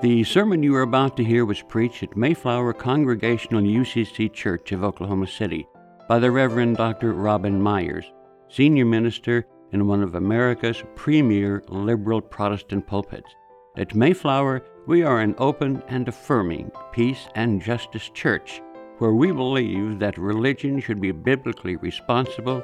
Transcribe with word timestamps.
The 0.00 0.22
sermon 0.22 0.62
you 0.62 0.76
are 0.76 0.82
about 0.82 1.16
to 1.16 1.24
hear 1.24 1.44
was 1.44 1.60
preached 1.60 2.04
at 2.04 2.16
Mayflower 2.16 2.72
Congregational 2.72 3.62
UCC 3.62 4.32
Church 4.32 4.70
of 4.70 4.84
Oklahoma 4.84 5.26
City 5.26 5.66
by 6.08 6.20
the 6.20 6.30
Reverend 6.30 6.76
Dr. 6.76 7.14
Robin 7.14 7.60
Meyers, 7.60 8.04
senior 8.48 8.84
minister 8.84 9.44
in 9.72 9.88
one 9.88 10.04
of 10.04 10.14
America's 10.14 10.84
premier 10.94 11.64
liberal 11.66 12.20
Protestant 12.20 12.86
pulpits. 12.86 13.34
At 13.76 13.96
Mayflower, 13.96 14.62
we 14.86 15.02
are 15.02 15.18
an 15.18 15.34
open 15.38 15.82
and 15.88 16.06
affirming 16.06 16.70
peace 16.92 17.26
and 17.34 17.60
justice 17.60 18.08
church 18.14 18.62
where 18.98 19.14
we 19.14 19.32
believe 19.32 19.98
that 19.98 20.16
religion 20.16 20.78
should 20.78 21.00
be 21.00 21.10
biblically 21.10 21.74
responsible, 21.74 22.62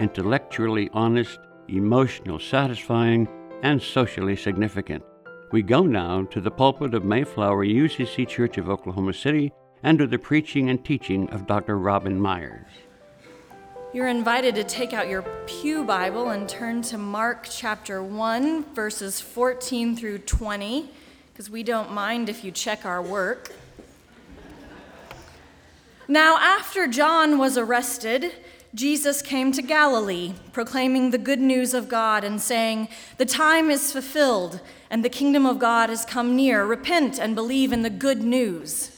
intellectually 0.00 0.90
honest, 0.92 1.38
emotionally 1.68 2.42
satisfying, 2.42 3.28
and 3.62 3.80
socially 3.80 4.34
significant. 4.34 5.04
We 5.54 5.62
go 5.62 5.84
now 5.84 6.24
to 6.32 6.40
the 6.40 6.50
pulpit 6.50 6.94
of 6.94 7.04
Mayflower 7.04 7.64
UCC 7.64 8.26
Church 8.26 8.58
of 8.58 8.68
Oklahoma 8.68 9.12
City 9.12 9.52
under 9.84 10.04
the 10.04 10.18
preaching 10.18 10.68
and 10.68 10.84
teaching 10.84 11.30
of 11.30 11.46
Dr. 11.46 11.78
Robin 11.78 12.20
Meyers. 12.20 12.66
You're 13.92 14.08
invited 14.08 14.56
to 14.56 14.64
take 14.64 14.92
out 14.92 15.06
your 15.06 15.22
Pew 15.46 15.84
Bible 15.84 16.30
and 16.30 16.48
turn 16.48 16.82
to 16.82 16.98
Mark 16.98 17.46
chapter 17.48 18.02
1, 18.02 18.74
verses 18.74 19.20
14 19.20 19.94
through 19.94 20.18
20, 20.18 20.90
because 21.32 21.48
we 21.48 21.62
don't 21.62 21.92
mind 21.92 22.28
if 22.28 22.42
you 22.42 22.50
check 22.50 22.84
our 22.84 23.00
work. 23.00 23.52
Now, 26.08 26.36
after 26.36 26.88
John 26.88 27.38
was 27.38 27.56
arrested, 27.56 28.32
Jesus 28.74 29.22
came 29.22 29.52
to 29.52 29.62
Galilee, 29.62 30.34
proclaiming 30.52 31.10
the 31.10 31.18
good 31.18 31.38
news 31.38 31.74
of 31.74 31.88
God 31.88 32.24
and 32.24 32.40
saying, 32.40 32.88
The 33.18 33.24
time 33.24 33.70
is 33.70 33.92
fulfilled, 33.92 34.60
and 34.90 35.04
the 35.04 35.08
kingdom 35.08 35.46
of 35.46 35.60
God 35.60 35.90
has 35.90 36.04
come 36.04 36.34
near. 36.34 36.64
Repent 36.64 37.20
and 37.20 37.36
believe 37.36 37.72
in 37.72 37.82
the 37.82 37.90
good 37.90 38.20
news. 38.20 38.90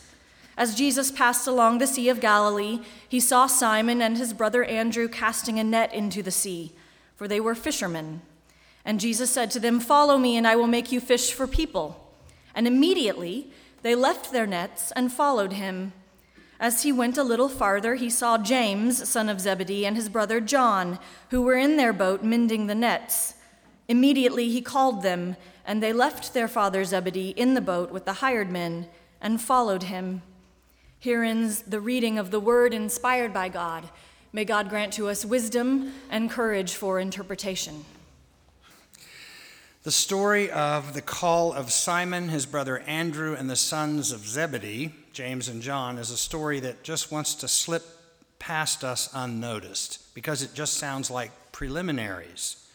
As 0.56 0.74
Jesus 0.74 1.10
passed 1.10 1.46
along 1.46 1.76
the 1.76 1.86
Sea 1.86 2.08
of 2.08 2.20
Galilee, 2.20 2.80
he 3.06 3.20
saw 3.20 3.46
Simon 3.46 4.00
and 4.00 4.16
his 4.16 4.32
brother 4.32 4.64
Andrew 4.64 5.08
casting 5.08 5.58
a 5.58 5.64
net 5.64 5.92
into 5.92 6.22
the 6.22 6.30
sea, 6.30 6.72
for 7.14 7.28
they 7.28 7.40
were 7.40 7.54
fishermen. 7.54 8.22
And 8.82 8.98
Jesus 8.98 9.30
said 9.30 9.50
to 9.50 9.60
them, 9.60 9.78
Follow 9.78 10.16
me, 10.16 10.38
and 10.38 10.46
I 10.46 10.56
will 10.56 10.66
make 10.66 10.90
you 10.90 11.00
fish 11.00 11.32
for 11.32 11.46
people. 11.46 12.10
And 12.54 12.66
immediately 12.66 13.50
they 13.82 13.94
left 13.94 14.32
their 14.32 14.46
nets 14.46 14.90
and 14.96 15.12
followed 15.12 15.52
him. 15.52 15.92
As 16.58 16.82
he 16.82 16.92
went 16.92 17.18
a 17.18 17.22
little 17.22 17.48
farther, 17.48 17.96
he 17.96 18.08
saw 18.08 18.38
James, 18.38 19.08
son 19.08 19.28
of 19.28 19.40
Zebedee, 19.40 19.84
and 19.84 19.96
his 19.96 20.08
brother 20.08 20.40
John, 20.40 20.98
who 21.30 21.42
were 21.42 21.56
in 21.56 21.76
their 21.76 21.92
boat 21.92 22.22
mending 22.22 22.66
the 22.66 22.74
nets. 22.74 23.34
Immediately 23.88 24.48
he 24.48 24.62
called 24.62 25.02
them, 25.02 25.36
and 25.66 25.82
they 25.82 25.92
left 25.92 26.32
their 26.32 26.48
father 26.48 26.84
Zebedee 26.84 27.30
in 27.30 27.54
the 27.54 27.60
boat 27.60 27.90
with 27.90 28.04
the 28.04 28.14
hired 28.14 28.50
men 28.50 28.88
and 29.20 29.40
followed 29.40 29.84
him. 29.84 30.22
Here 30.98 31.22
ends 31.22 31.62
the 31.62 31.80
reading 31.80 32.18
of 32.18 32.30
the 32.30 32.40
word 32.40 32.72
inspired 32.72 33.32
by 33.32 33.48
God. 33.48 33.90
May 34.32 34.44
God 34.44 34.68
grant 34.68 34.92
to 34.94 35.08
us 35.08 35.24
wisdom 35.24 35.92
and 36.10 36.30
courage 36.30 36.74
for 36.74 36.98
interpretation. 36.98 37.84
The 39.82 39.92
story 39.92 40.50
of 40.50 40.94
the 40.94 41.02
call 41.02 41.52
of 41.52 41.70
Simon, 41.70 42.28
his 42.28 42.44
brother 42.44 42.80
Andrew, 42.80 43.34
and 43.34 43.48
the 43.48 43.56
sons 43.56 44.10
of 44.10 44.26
Zebedee, 44.26 44.92
James 45.16 45.48
and 45.48 45.62
John, 45.62 45.96
is 45.96 46.10
a 46.10 46.16
story 46.18 46.60
that 46.60 46.82
just 46.82 47.10
wants 47.10 47.36
to 47.36 47.48
slip 47.48 47.82
past 48.38 48.84
us 48.84 49.08
unnoticed 49.14 50.14
because 50.14 50.42
it 50.42 50.52
just 50.52 50.74
sounds 50.74 51.10
like 51.10 51.52
preliminaries. 51.52 52.68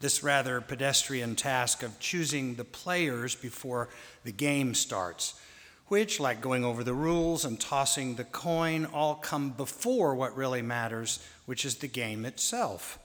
This 0.00 0.24
rather 0.24 0.60
pedestrian 0.60 1.36
task 1.36 1.84
of 1.84 2.00
choosing 2.00 2.56
the 2.56 2.64
players 2.64 3.36
before 3.36 3.90
the 4.24 4.32
game 4.32 4.74
starts, 4.74 5.40
which, 5.86 6.18
like 6.18 6.40
going 6.40 6.64
over 6.64 6.82
the 6.82 6.92
rules 6.92 7.44
and 7.44 7.60
tossing 7.60 8.16
the 8.16 8.24
coin, 8.24 8.86
all 8.86 9.14
come 9.14 9.50
before 9.50 10.16
what 10.16 10.36
really 10.36 10.62
matters, 10.62 11.24
which 11.46 11.64
is 11.64 11.76
the 11.76 11.86
game 11.86 12.24
itself. 12.24 12.98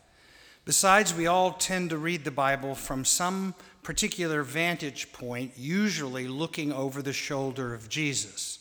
Besides, 0.65 1.13
we 1.13 1.27
all 1.27 1.51
tend 1.51 1.91
to 1.91 1.97
read 1.99 2.23
the 2.23 2.31
Bible 2.31 2.73
from 2.73 3.05
some 3.05 3.53
particular 3.83 4.41
vantage 4.41 5.13
point, 5.13 5.51
usually 5.55 6.27
looking 6.27 6.73
over 6.73 7.03
the 7.03 7.13
shoulder 7.13 7.75
of 7.75 7.87
Jesus. 7.87 8.58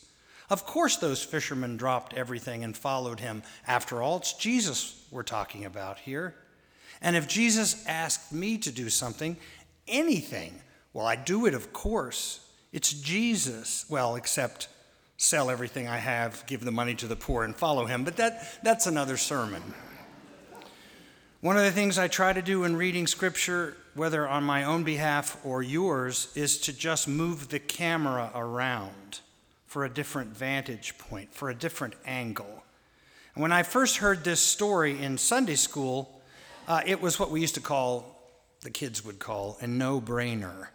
Of 0.50 0.64
course, 0.64 0.96
those 0.96 1.22
fishermen 1.22 1.76
dropped 1.76 2.14
everything 2.14 2.64
and 2.64 2.76
followed 2.76 3.20
him. 3.20 3.42
After 3.66 4.02
all, 4.02 4.16
it's 4.16 4.32
Jesus 4.32 5.06
we're 5.10 5.22
talking 5.22 5.64
about 5.64 5.98
here. 5.98 6.34
And 7.02 7.16
if 7.16 7.28
Jesus 7.28 7.86
asked 7.86 8.32
me 8.32 8.58
to 8.58 8.72
do 8.72 8.88
something, 8.88 9.36
anything, 9.86 10.60
well, 10.92 11.06
I'd 11.06 11.24
do 11.24 11.46
it, 11.46 11.54
of 11.54 11.72
course. 11.72 12.40
It's 12.72 12.92
Jesus. 12.92 13.84
Well, 13.88 14.16
except 14.16 14.68
sell 15.16 15.50
everything 15.50 15.86
I 15.86 15.98
have, 15.98 16.44
give 16.46 16.64
the 16.64 16.72
money 16.72 16.94
to 16.96 17.06
the 17.06 17.16
poor, 17.16 17.44
and 17.44 17.54
follow 17.54 17.86
him. 17.86 18.04
But 18.04 18.16
that, 18.16 18.60
that's 18.62 18.86
another 18.86 19.16
sermon. 19.16 19.62
One 21.40 21.56
of 21.56 21.62
the 21.62 21.70
things 21.70 21.98
I 21.98 22.08
try 22.08 22.32
to 22.32 22.42
do 22.42 22.64
in 22.64 22.74
reading 22.76 23.06
scripture, 23.06 23.76
whether 23.94 24.26
on 24.26 24.42
my 24.44 24.64
own 24.64 24.82
behalf 24.82 25.38
or 25.44 25.62
yours, 25.62 26.32
is 26.34 26.58
to 26.62 26.72
just 26.72 27.06
move 27.06 27.48
the 27.48 27.60
camera 27.60 28.30
around 28.34 29.20
for 29.68 29.84
a 29.84 29.88
different 29.90 30.36
vantage 30.36 30.96
point, 30.98 31.32
for 31.32 31.50
a 31.50 31.54
different 31.54 31.94
angle. 32.06 32.64
And 33.34 33.42
when 33.42 33.52
I 33.52 33.62
first 33.62 33.98
heard 33.98 34.24
this 34.24 34.40
story 34.40 35.00
in 35.00 35.18
Sunday 35.18 35.54
school, 35.54 36.20
uh, 36.66 36.80
it 36.84 37.00
was 37.00 37.20
what 37.20 37.30
we 37.30 37.40
used 37.40 37.54
to 37.54 37.60
call, 37.60 38.18
the 38.62 38.70
kids 38.70 39.04
would 39.04 39.18
call, 39.18 39.58
a 39.60 39.66
no 39.66 40.00
brainer. 40.00 40.68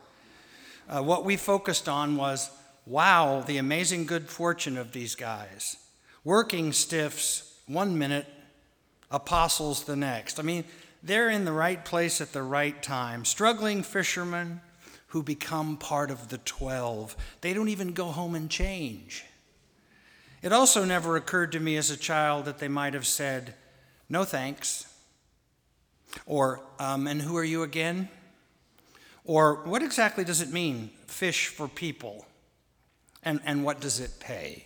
Uh, 0.88 1.02
what 1.02 1.26
we 1.26 1.36
focused 1.36 1.90
on 1.90 2.16
was 2.16 2.50
wow, 2.86 3.42
the 3.42 3.58
amazing 3.58 4.06
good 4.06 4.30
fortune 4.30 4.78
of 4.78 4.92
these 4.92 5.16
guys. 5.16 5.78
Working 6.24 6.72
stiffs 6.72 7.58
one 7.66 7.98
minute, 7.98 8.28
apostles 9.10 9.86
the 9.86 9.96
next. 9.96 10.40
I 10.40 10.44
mean, 10.44 10.66
they're 11.02 11.30
in 11.30 11.46
the 11.46 11.52
right 11.52 11.84
place 11.84 12.22
at 12.22 12.34
the 12.34 12.44
right 12.44 12.82
time. 12.84 13.26
Struggling 13.26 13.84
fishermen 13.84 14.62
who 15.14 15.22
become 15.22 15.78
part 15.78 16.10
of 16.10 16.30
the 16.30 16.40
12. 16.40 17.16
They 17.42 17.54
don't 17.54 17.70
even 17.70 17.94
go 17.94 18.06
home 18.06 18.34
and 18.34 18.50
change. 18.50 19.24
It 20.42 20.52
also 20.52 20.84
never 20.86 21.16
occurred 21.16 21.52
to 21.52 21.60
me 21.60 21.78
as 21.78 21.92
a 21.92 21.98
child 21.98 22.46
that 22.46 22.58
they 22.58 22.68
might 22.68 22.96
have 22.96 23.06
said, 23.06 23.54
No 24.10 24.24
thanks. 24.24 24.92
Or, 26.26 26.62
um, 26.80 27.06
And 27.06 27.22
who 27.22 27.38
are 27.38 27.44
you 27.44 27.62
again? 27.62 28.10
Or, 29.24 29.64
What 29.66 29.84
exactly 29.84 30.24
does 30.24 30.42
it 30.42 30.52
mean, 30.52 30.90
fish 31.06 31.46
for 31.46 31.68
people? 31.68 32.26
And, 33.22 33.40
and 33.46 33.64
what 33.64 33.80
does 33.80 34.00
it 34.00 34.20
pay? 34.20 34.66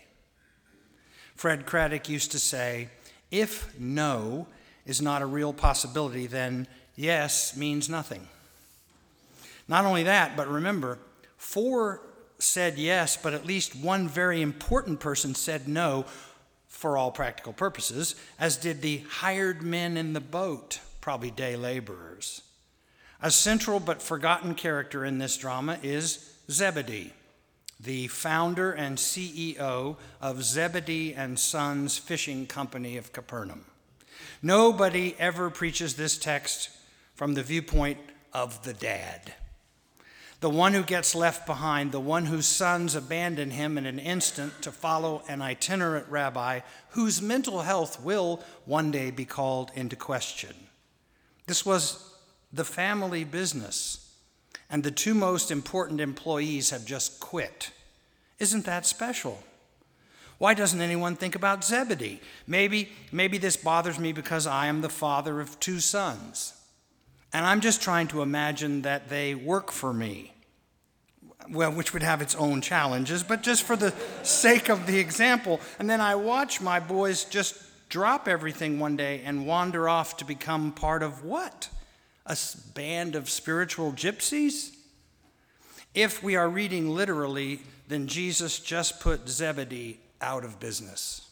Fred 1.35 1.65
Craddock 1.65 2.07
used 2.07 2.31
to 2.31 2.39
say, 2.39 2.87
if 3.31 3.77
no 3.77 4.47
is 4.85 5.01
not 5.01 5.21
a 5.21 5.25
real 5.25 5.51
possibility, 5.51 6.25
then 6.25 6.67
yes 6.95 7.57
means 7.57 7.89
nothing. 7.89 8.29
Not 9.67 9.85
only 9.85 10.03
that, 10.03 10.37
but 10.37 10.47
remember, 10.47 10.99
four 11.37 12.01
said 12.39 12.77
yes, 12.77 13.17
but 13.17 13.33
at 13.33 13.45
least 13.45 13.75
one 13.75 14.07
very 14.07 14.41
important 14.41 14.99
person 14.99 15.35
said 15.35 15.67
no 15.67 16.05
for 16.67 16.97
all 16.97 17.11
practical 17.11 17.53
purposes, 17.53 18.15
as 18.39 18.57
did 18.57 18.81
the 18.81 19.03
hired 19.09 19.61
men 19.61 19.97
in 19.97 20.13
the 20.13 20.21
boat, 20.21 20.79
probably 21.01 21.31
day 21.31 21.55
laborers. 21.55 22.41
A 23.21 23.31
central 23.31 23.79
but 23.79 24.01
forgotten 24.01 24.53
character 24.53 25.03
in 25.03 25.17
this 25.17 25.37
drama 25.37 25.79
is 25.81 26.33
Zebedee 26.49 27.13
the 27.79 28.07
founder 28.07 28.71
and 28.71 28.97
CEO 28.97 29.97
of 30.21 30.43
Zebedee 30.43 31.13
and 31.13 31.39
Sons 31.39 31.97
Fishing 31.97 32.47
Company 32.47 32.97
of 32.97 33.13
Capernaum. 33.13 33.65
Nobody 34.41 35.15
ever 35.19 35.49
preaches 35.49 35.95
this 35.95 36.17
text 36.17 36.69
from 37.15 37.33
the 37.33 37.43
viewpoint 37.43 37.99
of 38.33 38.63
the 38.63 38.73
dad, 38.73 39.33
the 40.39 40.49
one 40.49 40.73
who 40.73 40.83
gets 40.83 41.15
left 41.15 41.47
behind, 41.47 41.91
the 41.91 41.99
one 41.99 42.25
whose 42.25 42.45
sons 42.45 42.95
abandon 42.95 43.51
him 43.51 43.77
in 43.77 43.85
an 43.85 43.97
instant 43.97 44.61
to 44.61 44.71
follow 44.71 45.23
an 45.27 45.41
itinerant 45.41 46.07
rabbi 46.09 46.59
whose 46.89 47.21
mental 47.21 47.61
health 47.61 48.01
will 48.03 48.43
one 48.65 48.91
day 48.91 49.09
be 49.09 49.25
called 49.25 49.71
into 49.73 49.95
question. 49.95 50.55
This 51.47 51.65
was 51.65 52.13
the 52.53 52.65
family 52.65 53.23
business 53.23 54.15
and 54.69 54.83
the 54.83 54.91
two 54.91 55.13
most 55.13 55.49
important 55.49 56.01
employees 56.01 56.69
have 56.69 56.85
just 56.85 57.19
quit. 57.19 57.71
Isn't 58.37 58.65
that 58.65 58.85
special? 58.85 59.41
Why 60.37 60.53
doesn't 60.53 60.81
anyone 60.81 61.15
think 61.15 61.33
about 61.33 61.63
Zebedee? 61.63 62.21
Maybe, 62.45 62.89
maybe 63.11 63.39
this 63.39 63.57
bothers 63.57 63.97
me 63.97 64.11
because 64.11 64.45
I 64.45 64.67
am 64.67 64.81
the 64.81 64.89
father 64.89 65.41
of 65.41 65.59
two 65.59 65.79
sons. 65.79 66.53
And 67.33 67.45
I'm 67.45 67.61
just 67.61 67.81
trying 67.81 68.07
to 68.07 68.21
imagine 68.21 68.83
that 68.83 69.09
they 69.09 69.35
work 69.35 69.71
for 69.71 69.93
me. 69.93 70.33
Well, 71.49 71.71
which 71.71 71.93
would 71.93 72.03
have 72.03 72.21
its 72.21 72.35
own 72.35 72.61
challenges, 72.61 73.23
but 73.23 73.41
just 73.41 73.63
for 73.63 73.75
the 73.75 73.93
sake 74.23 74.69
of 74.69 74.85
the 74.85 74.99
example. 74.99 75.61
And 75.79 75.89
then 75.89 76.01
I 76.01 76.15
watch 76.15 76.59
my 76.59 76.79
boys 76.79 77.23
just 77.23 77.55
drop 77.89 78.27
everything 78.27 78.79
one 78.79 78.97
day 78.97 79.21
and 79.23 79.47
wander 79.47 79.87
off 79.87 80.17
to 80.17 80.25
become 80.25 80.71
part 80.71 81.03
of 81.03 81.23
what? 81.23 81.69
A 82.25 82.37
band 82.73 83.15
of 83.15 83.29
spiritual 83.29 83.93
gypsies? 83.93 84.75
If 85.93 86.21
we 86.21 86.35
are 86.35 86.49
reading 86.49 86.89
literally, 86.93 87.61
then 87.87 88.07
Jesus 88.07 88.59
just 88.59 88.99
put 88.99 89.29
Zebedee 89.29 89.99
out 90.21 90.43
of 90.43 90.59
business. 90.59 91.26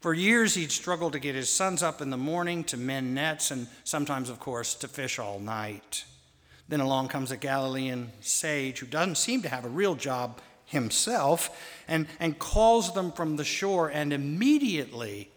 For 0.00 0.14
years, 0.14 0.54
he'd 0.54 0.72
struggled 0.72 1.12
to 1.12 1.18
get 1.18 1.34
his 1.34 1.50
sons 1.50 1.82
up 1.82 2.00
in 2.00 2.08
the 2.08 2.16
morning 2.16 2.64
to 2.64 2.78
mend 2.78 3.14
nets 3.14 3.50
and 3.50 3.68
sometimes, 3.84 4.30
of 4.30 4.40
course, 4.40 4.74
to 4.76 4.88
fish 4.88 5.18
all 5.18 5.38
night. 5.38 6.04
Then 6.68 6.80
along 6.80 7.08
comes 7.08 7.30
a 7.30 7.36
Galilean 7.36 8.10
sage 8.20 8.78
who 8.78 8.86
doesn't 8.86 9.18
seem 9.18 9.42
to 9.42 9.48
have 9.50 9.66
a 9.66 9.68
real 9.68 9.94
job 9.94 10.40
himself 10.64 11.82
and, 11.86 12.06
and 12.18 12.38
calls 12.38 12.94
them 12.94 13.12
from 13.12 13.36
the 13.36 13.44
shore, 13.44 13.88
and 13.88 14.12
immediately, 14.12 15.28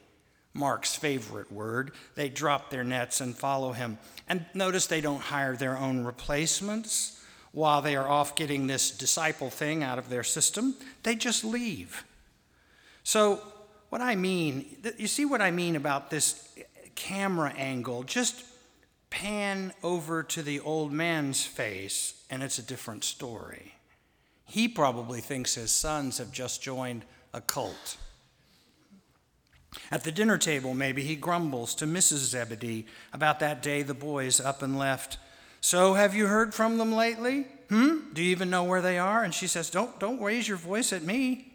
Mark's 0.54 0.96
favorite 0.96 1.52
word, 1.52 1.92
they 2.16 2.30
drop 2.30 2.70
their 2.70 2.84
nets 2.84 3.20
and 3.20 3.36
follow 3.36 3.74
him. 3.74 3.98
And 4.30 4.46
notice 4.54 4.88
they 4.88 5.02
don't 5.02 5.22
hire 5.22 5.58
their 5.58 5.78
own 5.78 6.06
replacements 6.06 7.20
while 7.52 7.82
they 7.82 7.96
are 7.96 8.08
off 8.08 8.36
getting 8.36 8.68
this 8.68 8.92
disciple 8.92 9.50
thing 9.50 9.84
out 9.84 10.00
of 10.00 10.10
their 10.10 10.24
system, 10.24 10.76
they 11.04 11.16
just 11.16 11.44
leave. 11.44 12.04
So, 13.04 13.42
what 13.94 14.02
I 14.02 14.16
mean, 14.16 14.66
you 14.98 15.06
see 15.06 15.24
what 15.24 15.40
I 15.40 15.52
mean 15.52 15.76
about 15.76 16.10
this 16.10 16.52
camera 16.96 17.54
angle? 17.56 18.02
Just 18.02 18.44
pan 19.12 19.72
over 19.84 20.24
to 20.24 20.42
the 20.42 20.60
old 20.62 20.92
man's 20.92 21.46
face, 21.46 22.16
and 22.32 22.42
it's 22.42 22.58
a 22.58 22.64
different 22.64 23.04
story. 23.04 23.76
He 24.46 24.68
probably 24.68 25.22
thinks 25.22 25.54
his 25.54 25.72
sons 25.72 26.18
have 26.18 26.32
just 26.32 26.64
joined 26.64 27.06
a 27.36 27.42
cult. 27.42 27.98
At 29.92 30.04
the 30.04 30.12
dinner 30.12 30.40
table, 30.40 30.74
maybe 30.74 31.04
he 31.04 31.16
grumbles 31.16 31.76
to 31.76 31.86
Mrs. 31.86 32.32
Zebedee 32.32 32.88
about 33.14 33.40
that 33.42 33.62
day 33.62 33.84
the 33.84 33.94
boys 33.94 34.42
up 34.42 34.64
and 34.64 34.80
left. 34.80 35.20
So, 35.62 35.94
have 35.94 36.16
you 36.16 36.26
heard 36.26 36.56
from 36.56 36.80
them 36.80 36.96
lately? 36.96 37.46
Hmm? 37.70 38.12
Do 38.12 38.24
you 38.24 38.32
even 38.32 38.50
know 38.50 38.64
where 38.64 38.82
they 38.82 38.98
are? 38.98 39.24
And 39.24 39.36
she 39.36 39.46
says, 39.46 39.70
Don't, 39.70 40.00
don't 40.00 40.20
raise 40.20 40.48
your 40.48 40.58
voice 40.58 40.92
at 40.92 41.04
me. 41.04 41.53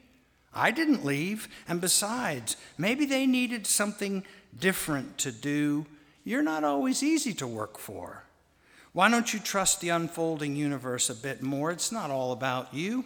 I 0.59 0.71
didn't 0.71 1.05
leave. 1.05 1.49
And 1.67 1.81
besides, 1.81 2.57
maybe 2.77 3.07
they 3.07 3.27
needed 3.27 3.67
something 3.67 4.25
different 4.59 5.19
to 5.19 5.33
do. 5.33 5.87
You're 6.25 6.43
not 6.43 6.65
always 6.65 7.03
easy 7.03 7.33
to 7.35 7.47
work 7.47 7.79
for. 7.79 8.25
Why 8.93 9.09
don't 9.09 9.33
you 9.33 9.39
trust 9.39 9.81
the 9.81 9.91
unfolding 9.91 10.57
universe 10.57 11.09
a 11.09 11.15
bit 11.15 11.43
more? 11.43 11.71
It's 11.71 11.93
not 11.93 12.11
all 12.11 12.33
about 12.33 12.75
you. 12.75 13.05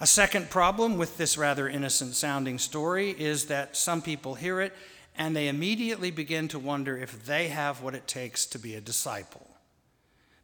A 0.00 0.06
second 0.06 0.50
problem 0.50 0.96
with 0.96 1.16
this 1.16 1.36
rather 1.36 1.68
innocent 1.68 2.14
sounding 2.14 2.58
story 2.58 3.10
is 3.10 3.46
that 3.46 3.76
some 3.76 4.00
people 4.00 4.34
hear 4.34 4.60
it 4.60 4.72
and 5.16 5.34
they 5.34 5.48
immediately 5.48 6.12
begin 6.12 6.46
to 6.48 6.58
wonder 6.58 6.96
if 6.96 7.26
they 7.26 7.48
have 7.48 7.82
what 7.82 7.96
it 7.96 8.06
takes 8.06 8.46
to 8.46 8.58
be 8.58 8.76
a 8.76 8.80
disciple. 8.80 9.48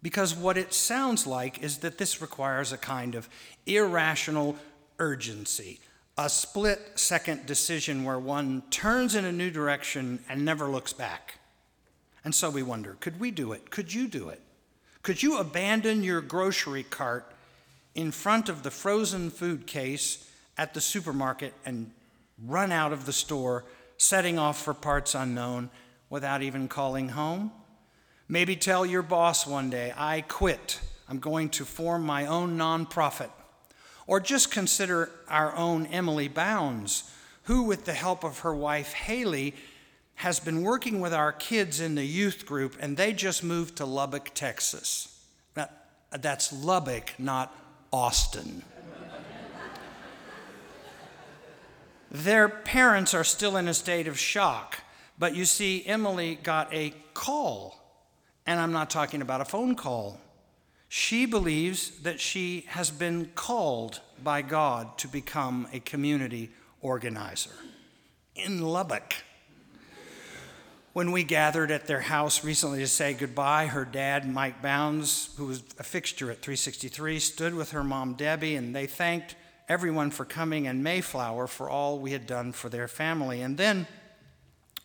Because 0.03 0.35
what 0.35 0.59
it 0.59 0.75
sounds 0.75 1.27
like 1.27 1.63
is 1.63 1.79
that 1.79 1.99
this 1.99 2.21
requires 2.21 2.73
a 2.73 2.77
kind 2.77 3.15
of 3.15 3.29
irrational 3.65 4.57
urgency, 4.99 5.81
a 6.17 6.29
split 6.29 6.93
second 6.95 7.47
decision 7.47 8.05
where 8.05 8.19
one 8.19 8.63
turns 8.71 9.15
in 9.15 9.25
a 9.25 9.33
new 9.33 9.51
direction 9.51 10.23
and 10.29 10.45
never 10.45 10.67
looks 10.67 10.93
back. 10.93 11.39
And 12.25 12.35
so 12.35 12.51
we 12.51 12.63
wonder 12.63 12.97
could 13.01 13.21
we 13.21 13.31
do 13.31 13.53
it? 13.53 13.71
Could 13.71 13.93
you 13.93 14.09
do 14.09 14.29
it? 14.29 14.41
Could 15.03 15.23
you 15.23 15.39
abandon 15.39 16.03
your 16.03 16.21
grocery 16.21 16.83
cart 16.83 17.31
in 17.95 18.11
front 18.11 18.49
of 18.49 18.63
the 18.63 18.71
frozen 18.71 19.31
food 19.31 19.67
case 19.67 20.31
at 20.57 20.73
the 20.73 20.81
supermarket 20.81 21.53
and 21.67 21.91
run 22.43 22.73
out 22.73 22.93
of 22.93 23.07
the 23.07 23.13
store, 23.13 23.65
setting 23.99 24.39
off 24.39 24.63
for 24.63 24.73
parts 24.73 25.15
unknown 25.15 25.71
without 26.09 26.43
even 26.43 26.69
calling 26.69 27.11
home? 27.11 27.53
Maybe 28.29 28.57
tell 28.57 28.87
your 28.87 29.03
boss 29.03 29.47
one 29.47 29.69
day, 29.69 29.93
I 29.97 30.23
quit. 30.23 30.81
I'm 31.09 31.19
going 31.19 31.51
to 31.51 31.67
form 31.67 32.05
my 32.05 32.27
own 32.27 32.57
nonprofit. 32.57 33.31
Or 34.07 34.21
just 34.21 34.51
consider 34.51 35.11
our 35.29 35.55
own 35.57 35.87
Emily 35.87 36.29
Bounds, 36.29 37.11
who, 37.45 37.63
with 37.63 37.85
the 37.85 37.95
help 37.95 38.25
of 38.25 38.41
her 38.41 38.55
wife 38.55 38.93
Haley, 38.93 39.55
has 40.17 40.41
been 40.41 40.63
working 40.63 41.01
with 41.01 41.13
our 41.13 41.33
kids 41.33 41.81
in 41.81 41.95
the 41.95 42.05
youth 42.05 42.47
group, 42.47 42.77
and 42.81 42.97
they 42.97 43.13
just 43.13 43.43
moved 43.43 43.77
to 43.77 43.87
Lubbock, 43.87 44.31
Texas. 44.35 45.11
that's 46.11 46.53
Lubbock, 46.53 47.15
not 47.19 47.55
Austin. 47.93 48.63
Their 52.11 52.49
parents 52.49 53.13
are 53.13 53.25
still 53.25 53.57
in 53.57 53.67
a 53.67 53.75
state 53.75 54.07
of 54.07 54.17
shock, 54.17 54.79
but 55.19 55.35
you 55.35 55.45
see, 55.45 55.85
Emily 55.85 56.37
got 56.41 56.73
a 56.73 56.95
call, 57.13 57.77
and 58.47 58.61
I'm 58.61 58.71
not 58.71 58.89
talking 58.89 59.21
about 59.21 59.41
a 59.41 59.45
phone 59.45 59.75
call. 59.75 60.21
She 60.89 61.27
believes 61.27 61.91
that 62.03 62.21
she 62.21 62.67
has 62.69 62.91
been 62.91 63.31
called 63.35 64.01
by 64.23 64.43
God 64.43 64.97
to 64.99 65.09
become 65.09 65.67
a 65.73 65.81
community 65.81 66.51
organizer 66.81 67.51
in 68.37 68.63
Lubbock. 68.63 69.15
When 70.93 71.11
we 71.11 71.25
gathered 71.25 71.73
at 71.73 71.89
their 71.89 72.03
house 72.03 72.45
recently 72.45 72.79
to 72.79 72.87
say 72.87 73.15
goodbye, 73.15 73.67
her 73.67 73.85
dad, 73.85 74.29
Mike 74.29 74.63
Bounds, 74.63 75.31
who 75.37 75.47
was 75.47 75.65
a 75.79 75.83
fixture 75.83 76.31
at 76.31 76.41
363, 76.41 77.19
stood 77.19 77.55
with 77.55 77.73
her 77.73 77.83
mom, 77.83 78.15
Debbie, 78.15 78.55
and 78.55 78.77
they 78.77 78.87
thanked 78.87 79.35
everyone 79.69 80.13
for 80.13 80.25
coming 80.25 80.69
and 80.69 80.85
Mayflower 80.85 81.49
for 81.49 81.69
all 81.69 81.99
we 81.99 82.13
had 82.13 82.29
done 82.29 82.53
for 82.53 82.69
their 82.69 82.87
family. 82.87 83.41
And 83.41 83.57
then, 83.57 83.89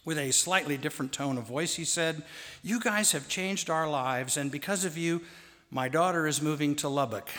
with 0.04 0.18
a 0.18 0.32
slightly 0.32 0.78
different 0.78 1.12
tone 1.12 1.38
of 1.38 1.44
voice, 1.44 1.76
he 1.76 1.86
said, 1.86 2.24
You 2.64 2.80
guys 2.80 3.12
have 3.12 3.30
changed 3.30 3.70
our 3.70 3.88
lives, 3.88 4.36
and 4.36 4.50
because 4.50 4.86
of 4.86 4.98
you, 4.98 5.22
my 5.72 5.88
daughter 5.88 6.26
is 6.26 6.42
moving 6.42 6.76
to 6.78 6.90
Lubbock. 6.90 7.30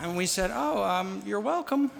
and 0.00 0.16
we 0.16 0.26
said, 0.26 0.50
Oh, 0.54 0.82
um, 0.82 1.22
you're 1.26 1.40
welcome. 1.40 1.90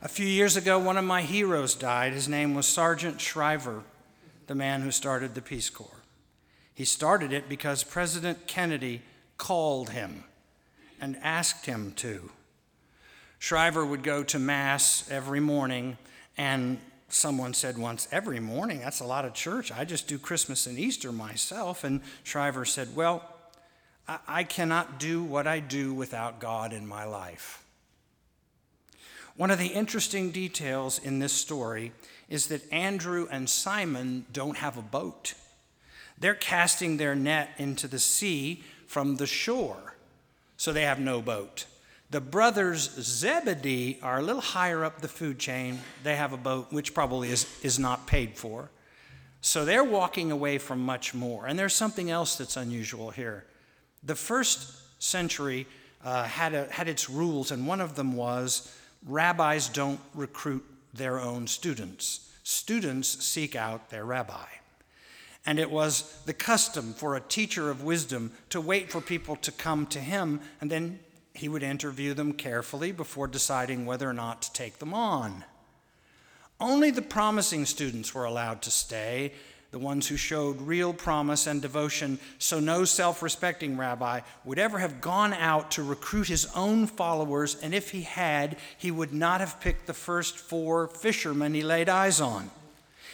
A 0.00 0.08
few 0.08 0.26
years 0.26 0.56
ago, 0.56 0.78
one 0.78 0.96
of 0.96 1.04
my 1.04 1.22
heroes 1.22 1.74
died. 1.74 2.12
His 2.12 2.28
name 2.28 2.54
was 2.54 2.66
Sargent 2.66 3.20
Shriver, 3.20 3.82
the 4.46 4.54
man 4.54 4.82
who 4.82 4.90
started 4.90 5.34
the 5.34 5.42
Peace 5.42 5.70
Corps. 5.70 6.02
He 6.74 6.84
started 6.84 7.32
it 7.32 7.48
because 7.48 7.84
President 7.84 8.46
Kennedy 8.46 9.02
called 9.38 9.90
him 9.90 10.24
and 11.00 11.16
asked 11.22 11.66
him 11.66 11.92
to. 11.96 12.30
Shriver 13.38 13.84
would 13.84 14.02
go 14.02 14.22
to 14.24 14.38
Mass 14.38 15.10
every 15.10 15.40
morning 15.40 15.98
and 16.36 16.78
someone 17.14 17.54
said 17.54 17.78
once, 17.78 18.08
every 18.10 18.40
morning, 18.40 18.80
that's 18.80 19.00
a 19.00 19.04
lot 19.04 19.24
of 19.24 19.34
church. 19.34 19.70
I 19.72 19.84
just 19.84 20.08
do 20.08 20.18
Christmas 20.18 20.66
and 20.66 20.78
Easter 20.78 21.12
myself. 21.12 21.84
And 21.84 22.00
Shriver 22.22 22.64
said, 22.64 22.94
Well, 22.96 23.22
I, 24.08 24.18
I 24.26 24.44
cannot 24.44 24.98
do 24.98 25.22
what 25.22 25.46
I 25.46 25.60
do 25.60 25.94
without 25.94 26.40
God 26.40 26.72
in 26.72 26.86
my 26.86 27.04
life. 27.04 27.64
One 29.36 29.50
of 29.50 29.58
the 29.58 29.68
interesting 29.68 30.30
details 30.30 30.98
in 30.98 31.18
this 31.18 31.32
story 31.32 31.92
is 32.28 32.46
that 32.48 32.72
Andrew 32.72 33.26
and 33.30 33.48
Simon 33.48 34.26
don't 34.32 34.58
have 34.58 34.76
a 34.76 34.82
boat. 34.82 35.34
They're 36.18 36.34
casting 36.34 36.96
their 36.96 37.14
net 37.14 37.50
into 37.58 37.88
the 37.88 37.98
sea 37.98 38.62
from 38.86 39.16
the 39.16 39.26
shore, 39.26 39.94
so 40.56 40.72
they 40.72 40.82
have 40.82 41.00
no 41.00 41.20
boat. 41.20 41.66
The 42.14 42.20
brothers 42.20 42.92
Zebedee 42.92 43.98
are 44.00 44.20
a 44.20 44.22
little 44.22 44.40
higher 44.40 44.84
up 44.84 45.00
the 45.00 45.08
food 45.08 45.36
chain. 45.40 45.80
They 46.04 46.14
have 46.14 46.32
a 46.32 46.36
boat, 46.36 46.72
which 46.72 46.94
probably 46.94 47.30
is, 47.30 47.44
is 47.64 47.76
not 47.76 48.06
paid 48.06 48.38
for. 48.38 48.70
So 49.40 49.64
they're 49.64 49.82
walking 49.82 50.30
away 50.30 50.58
from 50.58 50.78
much 50.78 51.12
more. 51.12 51.46
And 51.46 51.58
there's 51.58 51.74
something 51.74 52.12
else 52.12 52.36
that's 52.36 52.56
unusual 52.56 53.10
here. 53.10 53.46
The 54.04 54.14
first 54.14 55.02
century 55.02 55.66
uh, 56.04 56.22
had, 56.22 56.54
a, 56.54 56.70
had 56.70 56.86
its 56.86 57.10
rules, 57.10 57.50
and 57.50 57.66
one 57.66 57.80
of 57.80 57.96
them 57.96 58.12
was 58.12 58.72
rabbis 59.04 59.68
don't 59.68 59.98
recruit 60.14 60.64
their 60.92 61.18
own 61.18 61.48
students, 61.48 62.30
students 62.44 63.24
seek 63.24 63.56
out 63.56 63.90
their 63.90 64.04
rabbi. 64.04 64.46
And 65.44 65.58
it 65.58 65.68
was 65.68 66.22
the 66.26 66.32
custom 66.32 66.92
for 66.94 67.16
a 67.16 67.20
teacher 67.20 67.70
of 67.70 67.82
wisdom 67.82 68.30
to 68.50 68.60
wait 68.60 68.92
for 68.92 69.00
people 69.00 69.34
to 69.34 69.50
come 69.50 69.88
to 69.88 69.98
him 69.98 70.40
and 70.60 70.70
then 70.70 71.00
he 71.34 71.48
would 71.48 71.64
interview 71.64 72.14
them 72.14 72.32
carefully 72.32 72.92
before 72.92 73.26
deciding 73.26 73.84
whether 73.84 74.08
or 74.08 74.14
not 74.14 74.40
to 74.42 74.52
take 74.52 74.78
them 74.78 74.94
on. 74.94 75.44
Only 76.60 76.92
the 76.92 77.02
promising 77.02 77.66
students 77.66 78.14
were 78.14 78.24
allowed 78.24 78.62
to 78.62 78.70
stay. 78.70 79.32
the 79.72 79.78
ones 79.80 80.06
who 80.06 80.16
showed 80.16 80.60
real 80.60 80.94
promise 80.94 81.48
and 81.48 81.60
devotion, 81.60 82.20
so 82.38 82.60
no 82.60 82.84
self 82.84 83.20
respecting 83.24 83.76
rabbi 83.76 84.20
would 84.44 84.56
ever 84.56 84.78
have 84.78 85.00
gone 85.00 85.32
out 85.32 85.72
to 85.72 85.82
recruit 85.82 86.28
his 86.28 86.46
own 86.54 86.86
followers, 86.86 87.56
and 87.60 87.74
if 87.74 87.90
he 87.90 88.02
had, 88.02 88.56
he 88.78 88.92
would 88.92 89.12
not 89.12 89.40
have 89.40 89.58
picked 89.58 89.88
the 89.88 89.92
first 89.92 90.38
four 90.38 90.86
fishermen 90.86 91.54
he 91.54 91.62
laid 91.62 91.88
eyes 91.88 92.20
on. 92.20 92.52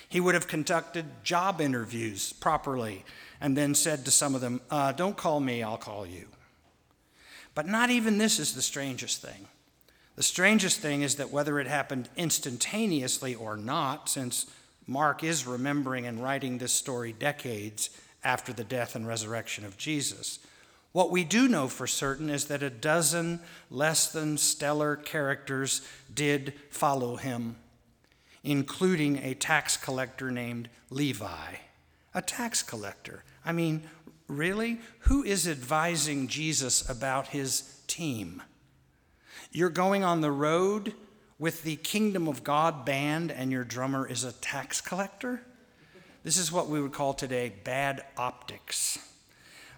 He 0.06 0.20
would 0.20 0.34
have 0.34 0.48
conducted 0.48 1.06
job 1.24 1.62
interviews 1.62 2.34
properly 2.34 3.06
and 3.40 3.56
then 3.56 3.74
said 3.74 4.04
to 4.04 4.10
some 4.10 4.34
of 4.34 4.42
them, 4.42 4.60
uh, 4.70 4.92
Don't 4.92 5.16
call 5.16 5.40
me, 5.40 5.62
I'll 5.62 5.78
call 5.78 6.04
you. 6.06 6.26
But 7.54 7.66
not 7.66 7.90
even 7.90 8.18
this 8.18 8.38
is 8.38 8.54
the 8.54 8.62
strangest 8.62 9.20
thing. 9.20 9.48
The 10.16 10.22
strangest 10.22 10.80
thing 10.80 11.02
is 11.02 11.16
that 11.16 11.30
whether 11.30 11.58
it 11.60 11.66
happened 11.66 12.08
instantaneously 12.16 13.34
or 13.34 13.56
not, 13.56 14.08
since 14.08 14.46
Mark 14.86 15.24
is 15.24 15.46
remembering 15.46 16.06
and 16.06 16.22
writing 16.22 16.58
this 16.58 16.72
story 16.72 17.12
decades 17.12 17.90
after 18.22 18.52
the 18.52 18.64
death 18.64 18.94
and 18.94 19.06
resurrection 19.06 19.64
of 19.64 19.78
Jesus, 19.78 20.40
what 20.92 21.10
we 21.10 21.22
do 21.22 21.46
know 21.48 21.68
for 21.68 21.86
certain 21.86 22.28
is 22.28 22.46
that 22.46 22.62
a 22.62 22.70
dozen 22.70 23.40
less 23.70 24.10
than 24.10 24.36
stellar 24.36 24.96
characters 24.96 25.82
did 26.12 26.52
follow 26.70 27.16
him, 27.16 27.56
including 28.42 29.18
a 29.18 29.34
tax 29.34 29.76
collector 29.76 30.30
named 30.30 30.68
Levi. 30.90 31.54
A 32.12 32.22
tax 32.22 32.62
collector. 32.64 33.22
I 33.44 33.52
mean, 33.52 33.84
really? 34.30 34.78
Who 35.00 35.22
is 35.22 35.46
advising 35.48 36.28
Jesus 36.28 36.88
about 36.88 37.28
his 37.28 37.80
team? 37.86 38.42
You're 39.52 39.68
going 39.68 40.04
on 40.04 40.20
the 40.20 40.30
road 40.30 40.94
with 41.38 41.62
the 41.62 41.76
Kingdom 41.76 42.28
of 42.28 42.44
God 42.44 42.84
band, 42.84 43.32
and 43.32 43.50
your 43.50 43.64
drummer 43.64 44.06
is 44.06 44.24
a 44.24 44.32
tax 44.32 44.80
collector? 44.80 45.42
This 46.22 46.36
is 46.36 46.52
what 46.52 46.68
we 46.68 46.80
would 46.80 46.92
call 46.92 47.14
today 47.14 47.52
bad 47.64 48.04
optics. 48.16 48.98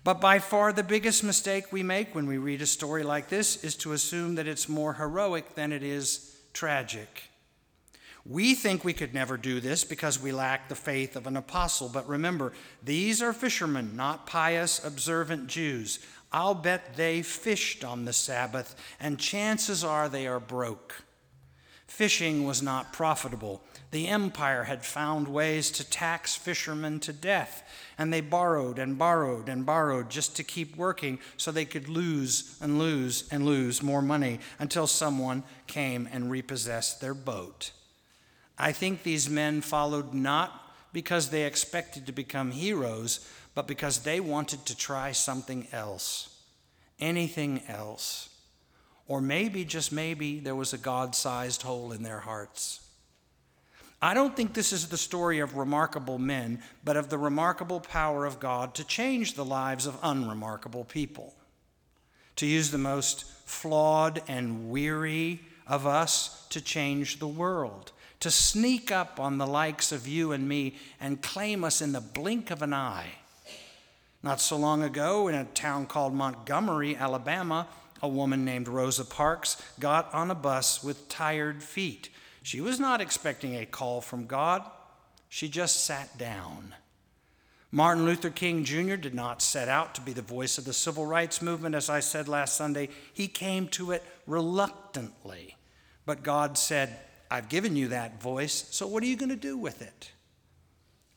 But 0.04 0.20
by 0.20 0.40
far 0.40 0.72
the 0.72 0.82
biggest 0.82 1.22
mistake 1.22 1.72
we 1.72 1.84
make 1.84 2.14
when 2.14 2.26
we 2.26 2.38
read 2.38 2.60
a 2.60 2.66
story 2.66 3.04
like 3.04 3.28
this 3.28 3.62
is 3.62 3.76
to 3.76 3.92
assume 3.92 4.34
that 4.34 4.48
it's 4.48 4.68
more 4.68 4.94
heroic 4.94 5.54
than 5.54 5.72
it 5.72 5.84
is 5.84 6.36
tragic. 6.52 7.30
We 8.24 8.54
think 8.54 8.84
we 8.84 8.92
could 8.92 9.14
never 9.14 9.36
do 9.36 9.58
this 9.58 9.82
because 9.82 10.20
we 10.20 10.30
lack 10.30 10.68
the 10.68 10.76
faith 10.76 11.16
of 11.16 11.26
an 11.26 11.36
apostle. 11.36 11.88
But 11.88 12.08
remember, 12.08 12.52
these 12.82 13.20
are 13.20 13.32
fishermen, 13.32 13.96
not 13.96 14.26
pious, 14.26 14.84
observant 14.84 15.48
Jews. 15.48 15.98
I'll 16.32 16.54
bet 16.54 16.94
they 16.96 17.22
fished 17.22 17.84
on 17.84 18.04
the 18.04 18.12
Sabbath, 18.12 18.76
and 19.00 19.18
chances 19.18 19.82
are 19.82 20.08
they 20.08 20.26
are 20.26 20.40
broke. 20.40 21.02
Fishing 21.86 22.46
was 22.46 22.62
not 22.62 22.92
profitable. 22.92 23.62
The 23.90 24.08
empire 24.08 24.64
had 24.64 24.82
found 24.82 25.28
ways 25.28 25.70
to 25.72 25.84
tax 25.84 26.34
fishermen 26.34 27.00
to 27.00 27.12
death, 27.12 27.68
and 27.98 28.10
they 28.10 28.22
borrowed 28.22 28.78
and 28.78 28.96
borrowed 28.96 29.48
and 29.48 29.66
borrowed 29.66 30.08
just 30.08 30.34
to 30.36 30.44
keep 30.44 30.74
working 30.76 31.18
so 31.36 31.52
they 31.52 31.66
could 31.66 31.90
lose 31.90 32.56
and 32.62 32.78
lose 32.78 33.28
and 33.30 33.44
lose 33.44 33.82
more 33.82 34.00
money 34.00 34.40
until 34.58 34.86
someone 34.86 35.42
came 35.66 36.08
and 36.10 36.30
repossessed 36.30 37.02
their 37.02 37.14
boat. 37.14 37.72
I 38.58 38.72
think 38.72 39.02
these 39.02 39.28
men 39.28 39.60
followed 39.60 40.14
not 40.14 40.58
because 40.92 41.30
they 41.30 41.44
expected 41.44 42.06
to 42.06 42.12
become 42.12 42.50
heroes, 42.50 43.26
but 43.54 43.66
because 43.66 44.00
they 44.00 44.20
wanted 44.20 44.64
to 44.66 44.76
try 44.76 45.12
something 45.12 45.66
else, 45.72 46.36
anything 47.00 47.62
else. 47.68 48.28
Or 49.08 49.20
maybe, 49.20 49.64
just 49.64 49.92
maybe, 49.92 50.38
there 50.38 50.54
was 50.54 50.72
a 50.72 50.78
God 50.78 51.14
sized 51.14 51.62
hole 51.62 51.92
in 51.92 52.02
their 52.02 52.20
hearts. 52.20 52.80
I 54.00 54.14
don't 54.14 54.36
think 54.36 54.52
this 54.52 54.72
is 54.72 54.88
the 54.88 54.96
story 54.96 55.38
of 55.38 55.56
remarkable 55.56 56.18
men, 56.18 56.60
but 56.82 56.96
of 56.96 57.08
the 57.08 57.18
remarkable 57.18 57.80
power 57.80 58.26
of 58.26 58.40
God 58.40 58.74
to 58.74 58.84
change 58.84 59.34
the 59.34 59.44
lives 59.44 59.86
of 59.86 59.98
unremarkable 60.02 60.84
people. 60.84 61.34
To 62.36 62.46
use 62.46 62.70
the 62.70 62.78
most 62.78 63.24
flawed 63.46 64.22
and 64.26 64.70
weary 64.70 65.40
of 65.66 65.86
us 65.86 66.46
to 66.48 66.60
change 66.60 67.18
the 67.18 67.28
world 67.28 67.92
to 68.22 68.30
sneak 68.30 68.92
up 68.92 69.18
on 69.18 69.38
the 69.38 69.46
likes 69.46 69.90
of 69.90 70.06
you 70.06 70.30
and 70.30 70.48
me 70.48 70.76
and 71.00 71.20
claim 71.20 71.64
us 71.64 71.82
in 71.82 71.90
the 71.90 72.00
blink 72.00 72.52
of 72.52 72.62
an 72.62 72.72
eye. 72.72 73.16
Not 74.22 74.40
so 74.40 74.56
long 74.56 74.84
ago, 74.84 75.26
in 75.26 75.34
a 75.34 75.44
town 75.44 75.86
called 75.86 76.14
Montgomery, 76.14 76.94
Alabama, 76.94 77.66
a 78.00 78.06
woman 78.06 78.44
named 78.44 78.68
Rosa 78.68 79.04
Parks 79.04 79.60
got 79.80 80.14
on 80.14 80.30
a 80.30 80.36
bus 80.36 80.84
with 80.84 81.08
tired 81.08 81.64
feet. 81.64 82.10
She 82.44 82.60
was 82.60 82.78
not 82.78 83.00
expecting 83.00 83.56
a 83.56 83.66
call 83.66 84.00
from 84.00 84.26
God, 84.26 84.62
she 85.28 85.48
just 85.48 85.84
sat 85.84 86.16
down. 86.16 86.76
Martin 87.72 88.04
Luther 88.04 88.30
King 88.30 88.62
Jr. 88.62 88.94
did 88.94 89.14
not 89.14 89.42
set 89.42 89.68
out 89.68 89.96
to 89.96 90.00
be 90.00 90.12
the 90.12 90.22
voice 90.22 90.58
of 90.58 90.64
the 90.64 90.72
civil 90.72 91.06
rights 91.06 91.42
movement, 91.42 91.74
as 91.74 91.90
I 91.90 91.98
said 91.98 92.28
last 92.28 92.54
Sunday. 92.54 92.88
He 93.12 93.26
came 93.26 93.66
to 93.68 93.90
it 93.90 94.04
reluctantly. 94.28 95.56
But 96.06 96.22
God 96.22 96.56
said, 96.56 96.98
I've 97.32 97.48
given 97.48 97.76
you 97.76 97.88
that 97.88 98.20
voice, 98.20 98.66
so 98.72 98.86
what 98.86 99.02
are 99.02 99.06
you 99.06 99.16
going 99.16 99.30
to 99.30 99.36
do 99.36 99.56
with 99.56 99.80
it? 99.80 100.10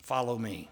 Follow 0.01 0.37
me. 0.37 0.69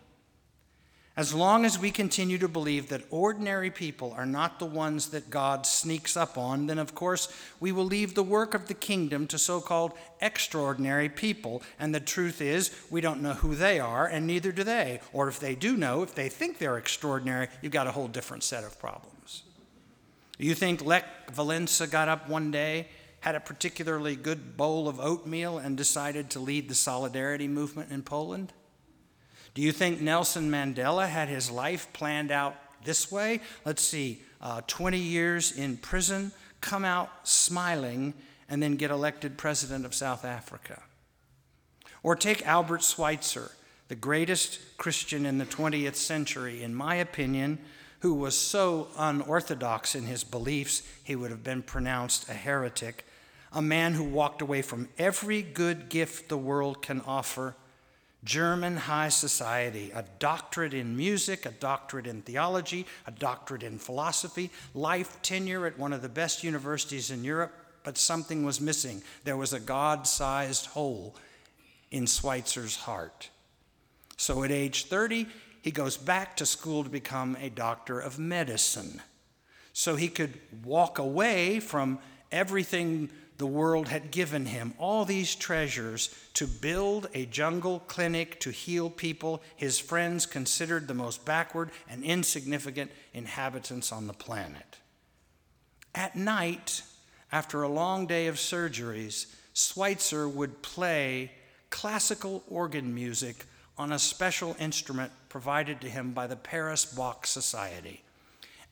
As 1.17 1.33
long 1.33 1.65
as 1.65 1.77
we 1.77 1.91
continue 1.91 2.37
to 2.37 2.47
believe 2.47 2.87
that 2.87 3.03
ordinary 3.09 3.69
people 3.69 4.13
are 4.13 4.25
not 4.25 4.57
the 4.57 4.65
ones 4.65 5.09
that 5.09 5.29
God 5.29 5.65
sneaks 5.65 6.15
up 6.15 6.37
on, 6.37 6.67
then 6.67 6.79
of 6.79 6.95
course 6.95 7.27
we 7.59 7.73
will 7.73 7.83
leave 7.83 8.15
the 8.15 8.23
work 8.23 8.53
of 8.53 8.69
the 8.69 8.73
kingdom 8.73 9.27
to 9.27 9.37
so 9.37 9.59
called 9.59 9.91
extraordinary 10.21 11.09
people. 11.09 11.61
And 11.77 11.93
the 11.93 11.99
truth 11.99 12.39
is, 12.39 12.73
we 12.89 13.01
don't 13.01 13.21
know 13.21 13.33
who 13.33 13.53
they 13.53 13.81
are, 13.81 14.07
and 14.07 14.25
neither 14.25 14.53
do 14.53 14.63
they. 14.63 15.01
Or 15.11 15.27
if 15.27 15.41
they 15.41 15.55
do 15.55 15.75
know, 15.75 16.03
if 16.03 16.15
they 16.15 16.29
think 16.29 16.57
they're 16.57 16.77
extraordinary, 16.77 17.49
you've 17.61 17.73
got 17.73 17.87
a 17.87 17.91
whole 17.91 18.07
different 18.07 18.43
set 18.43 18.63
of 18.63 18.79
problems. 18.79 19.43
You 20.37 20.55
think 20.55 20.85
Lech 20.85 21.35
Walesa 21.35 21.91
got 21.91 22.07
up 22.07 22.29
one 22.29 22.49
day 22.49 22.87
had 23.23 23.35
a 23.35 23.39
particularly 23.39 24.17
good 24.17 24.57
bowl 24.57 24.89
of 24.89 24.99
oatmeal 24.99 25.57
and 25.57 25.77
decided 25.77 26.29
to 26.29 26.41
lead 26.41 26.67
the 26.67 26.75
solidarity 26.75 27.47
movement 27.47 27.89
in 27.89 28.03
Poland? 28.03 28.51
Do 29.53 29.61
you 29.61 29.71
think 29.71 30.01
Nelson 30.01 30.51
Mandela 30.51 31.07
had 31.07 31.29
his 31.29 31.49
life 31.49 31.87
planned 31.93 32.31
out 32.31 32.53
this 32.83 33.09
way? 33.09 33.39
Let's 33.63 33.81
see, 33.81 34.21
uh, 34.41 34.59
20 34.67 34.97
years 34.97 35.53
in 35.53 35.77
prison, 35.77 36.33
come 36.59 36.83
out 36.83 37.09
smiling, 37.25 38.13
and 38.49 38.61
then 38.61 38.75
get 38.75 38.91
elected 38.91 39.37
president 39.37 39.85
of 39.85 39.95
South 39.95 40.25
Africa. 40.25 40.83
Or 42.03 42.17
take 42.17 42.45
Albert 42.45 42.83
Schweitzer, 42.83 43.51
the 43.87 43.95
greatest 43.95 44.59
Christian 44.75 45.25
in 45.25 45.37
the 45.37 45.45
20th 45.45 45.95
century, 45.95 46.61
in 46.61 46.75
my 46.75 46.95
opinion, 46.95 47.59
who 48.01 48.15
was 48.15 48.37
so 48.37 48.89
unorthodox 48.97 49.95
in 49.95 50.07
his 50.07 50.25
beliefs 50.25 50.83
he 51.05 51.15
would 51.15 51.31
have 51.31 51.45
been 51.45 51.63
pronounced 51.63 52.27
a 52.27 52.33
heretic 52.33 53.05
a 53.53 53.61
man 53.61 53.93
who 53.93 54.03
walked 54.03 54.41
away 54.41 54.61
from 54.61 54.89
every 54.97 55.41
good 55.41 55.89
gift 55.89 56.29
the 56.29 56.37
world 56.37 56.81
can 56.81 57.01
offer 57.01 57.55
German 58.23 58.77
high 58.77 59.09
society, 59.09 59.91
a 59.93 60.05
doctorate 60.19 60.73
in 60.73 60.95
music, 60.95 61.45
a 61.45 61.51
doctorate 61.51 62.07
in 62.07 62.21
theology, 62.21 62.85
a 63.05 63.11
doctorate 63.11 63.63
in 63.63 63.77
philosophy, 63.77 64.49
life 64.73 65.21
tenure 65.21 65.65
at 65.65 65.77
one 65.77 65.91
of 65.91 66.01
the 66.01 66.09
best 66.09 66.43
universities 66.43 67.11
in 67.11 67.23
Europe, 67.23 67.53
but 67.83 67.97
something 67.97 68.45
was 68.45 68.61
missing. 68.61 69.03
There 69.25 69.35
was 69.35 69.51
a 69.51 69.59
God 69.59 70.07
sized 70.07 70.67
hole 70.67 71.15
in 71.91 72.05
Schweitzer's 72.05 72.77
heart. 72.77 73.29
So 74.15 74.43
at 74.43 74.51
age 74.51 74.85
30, 74.85 75.27
he 75.61 75.71
goes 75.71 75.97
back 75.97 76.37
to 76.37 76.45
school 76.45 76.83
to 76.83 76.89
become 76.89 77.35
a 77.41 77.49
doctor 77.49 77.99
of 77.99 78.19
medicine. 78.19 79.01
So 79.73 79.95
he 79.95 80.07
could 80.07 80.39
walk 80.63 80.97
away 80.97 81.59
from 81.59 81.99
everything 82.31 83.09
the 83.37 83.47
world 83.47 83.87
had 83.87 84.11
given 84.11 84.45
him 84.45 84.73
all 84.77 85.05
these 85.05 85.35
treasures 85.35 86.13
to 86.33 86.47
build 86.47 87.07
a 87.13 87.25
jungle 87.25 87.79
clinic 87.79 88.39
to 88.41 88.51
heal 88.51 88.89
people 88.89 89.41
his 89.55 89.79
friends 89.79 90.25
considered 90.25 90.87
the 90.87 90.93
most 90.93 91.25
backward 91.25 91.71
and 91.89 92.03
insignificant 92.03 92.91
inhabitants 93.13 93.91
on 93.91 94.07
the 94.07 94.13
planet. 94.13 94.77
At 95.95 96.15
night, 96.15 96.83
after 97.31 97.63
a 97.63 97.67
long 97.67 98.07
day 98.07 98.27
of 98.27 98.35
surgeries, 98.35 99.27
Schweitzer 99.53 100.27
would 100.27 100.61
play 100.61 101.31
classical 101.69 102.43
organ 102.47 102.93
music 102.93 103.45
on 103.77 103.91
a 103.91 103.99
special 103.99 104.55
instrument 104.59 105.11
provided 105.29 105.81
to 105.81 105.89
him 105.89 106.11
by 106.11 106.27
the 106.27 106.35
Paris 106.35 106.85
Bach 106.85 107.25
Society. 107.25 108.03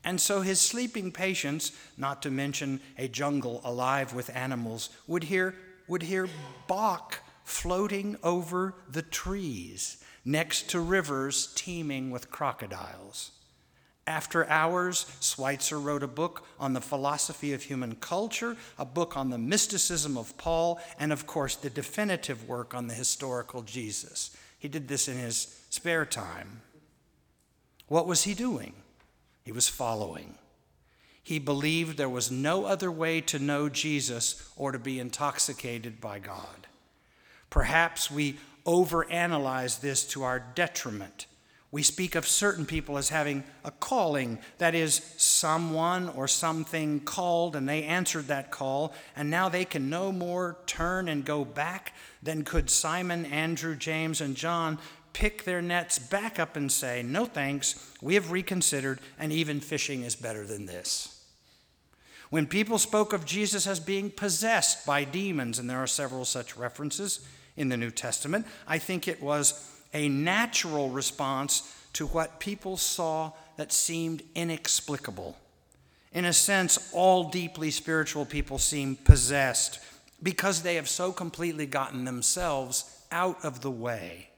And 0.03 0.19
so 0.19 0.41
his 0.41 0.59
sleeping 0.59 1.11
patients, 1.11 1.71
not 1.97 2.21
to 2.23 2.31
mention 2.31 2.81
a 2.97 3.07
jungle 3.07 3.61
alive 3.63 4.13
with 4.13 4.35
animals, 4.35 4.89
would 5.07 5.25
hear, 5.25 5.55
would 5.87 6.03
hear 6.03 6.27
Bach 6.67 7.19
floating 7.43 8.17
over 8.23 8.73
the 8.89 9.01
trees 9.03 10.03
next 10.25 10.69
to 10.69 10.79
rivers 10.79 11.51
teeming 11.55 12.11
with 12.11 12.31
crocodiles. 12.31 13.31
After 14.07 14.49
hours, 14.49 15.05
Schweitzer 15.21 15.79
wrote 15.79 16.01
a 16.01 16.07
book 16.07 16.45
on 16.59 16.73
the 16.73 16.81
philosophy 16.81 17.53
of 17.53 17.63
human 17.63 17.95
culture, 17.95 18.57
a 18.79 18.85
book 18.85 19.15
on 19.15 19.29
the 19.29 19.37
mysticism 19.37 20.17
of 20.17 20.35
Paul, 20.37 20.79
and 20.99 21.13
of 21.13 21.27
course, 21.27 21.55
the 21.55 21.69
definitive 21.69 22.47
work 22.47 22.73
on 22.73 22.87
the 22.87 22.95
historical 22.95 23.61
Jesus. 23.61 24.35
He 24.57 24.67
did 24.67 24.87
this 24.87 25.07
in 25.07 25.17
his 25.17 25.63
spare 25.69 26.05
time. 26.05 26.61
What 27.87 28.07
was 28.07 28.23
he 28.23 28.33
doing? 28.33 28.73
He 29.43 29.51
was 29.51 29.67
following. 29.67 30.35
He 31.23 31.39
believed 31.39 31.97
there 31.97 32.09
was 32.09 32.31
no 32.31 32.65
other 32.65 32.91
way 32.91 33.21
to 33.21 33.39
know 33.39 33.69
Jesus 33.69 34.49
or 34.55 34.71
to 34.71 34.79
be 34.79 34.99
intoxicated 34.99 36.01
by 36.01 36.19
God. 36.19 36.67
Perhaps 37.49 38.09
we 38.09 38.37
overanalyze 38.65 39.81
this 39.81 40.03
to 40.09 40.23
our 40.23 40.39
detriment. 40.39 41.27
We 41.71 41.83
speak 41.83 42.15
of 42.15 42.27
certain 42.27 42.65
people 42.65 42.97
as 42.97 43.09
having 43.09 43.45
a 43.63 43.71
calling, 43.71 44.39
that 44.57 44.75
is, 44.75 44.95
someone 45.15 46.09
or 46.09 46.27
something 46.27 46.99
called, 46.99 47.55
and 47.55 47.67
they 47.67 47.83
answered 47.83 48.27
that 48.27 48.51
call, 48.51 48.93
and 49.15 49.29
now 49.29 49.47
they 49.47 49.63
can 49.63 49.89
no 49.89 50.11
more 50.11 50.57
turn 50.65 51.07
and 51.07 51.23
go 51.23 51.45
back 51.45 51.93
than 52.21 52.43
could 52.43 52.69
Simon, 52.69 53.25
Andrew, 53.25 53.75
James, 53.75 54.19
and 54.19 54.35
John 54.35 54.79
pick 55.13 55.43
their 55.43 55.61
nets 55.61 55.99
back 55.99 56.39
up 56.39 56.55
and 56.55 56.71
say, 56.71 57.03
No 57.03 57.25
thanks, 57.25 57.93
we 58.01 58.15
have 58.15 58.31
reconsidered, 58.31 58.99
and 59.19 59.31
even 59.31 59.59
fishing 59.59 60.03
is 60.03 60.15
better 60.15 60.45
than 60.45 60.65
this. 60.65 61.21
When 62.29 62.47
people 62.47 62.77
spoke 62.77 63.11
of 63.11 63.25
Jesus 63.25 63.67
as 63.67 63.79
being 63.79 64.09
possessed 64.09 64.85
by 64.85 65.03
demons, 65.03 65.59
and 65.59 65.69
there 65.69 65.83
are 65.83 65.87
several 65.87 66.23
such 66.23 66.55
references 66.55 67.27
in 67.57 67.67
the 67.67 67.77
New 67.77 67.91
Testament, 67.91 68.45
I 68.67 68.77
think 68.77 69.07
it 69.07 69.21
was 69.21 69.69
a 69.93 70.07
natural 70.07 70.89
response 70.89 71.75
to 71.93 72.07
what 72.07 72.39
people 72.39 72.77
saw 72.77 73.33
that 73.57 73.73
seemed 73.73 74.23
inexplicable. 74.33 75.37
In 76.13 76.25
a 76.25 76.33
sense, 76.33 76.89
all 76.93 77.29
deeply 77.29 77.69
spiritual 77.69 78.25
people 78.25 78.57
seem 78.57 78.95
possessed 78.95 79.79
because 80.23 80.61
they 80.61 80.75
have 80.75 80.89
so 80.89 81.11
completely 81.11 81.65
gotten 81.65 82.05
themselves 82.05 83.05
out 83.11 83.43
of 83.43 83.61
the 83.61 83.71
way. 83.71 84.30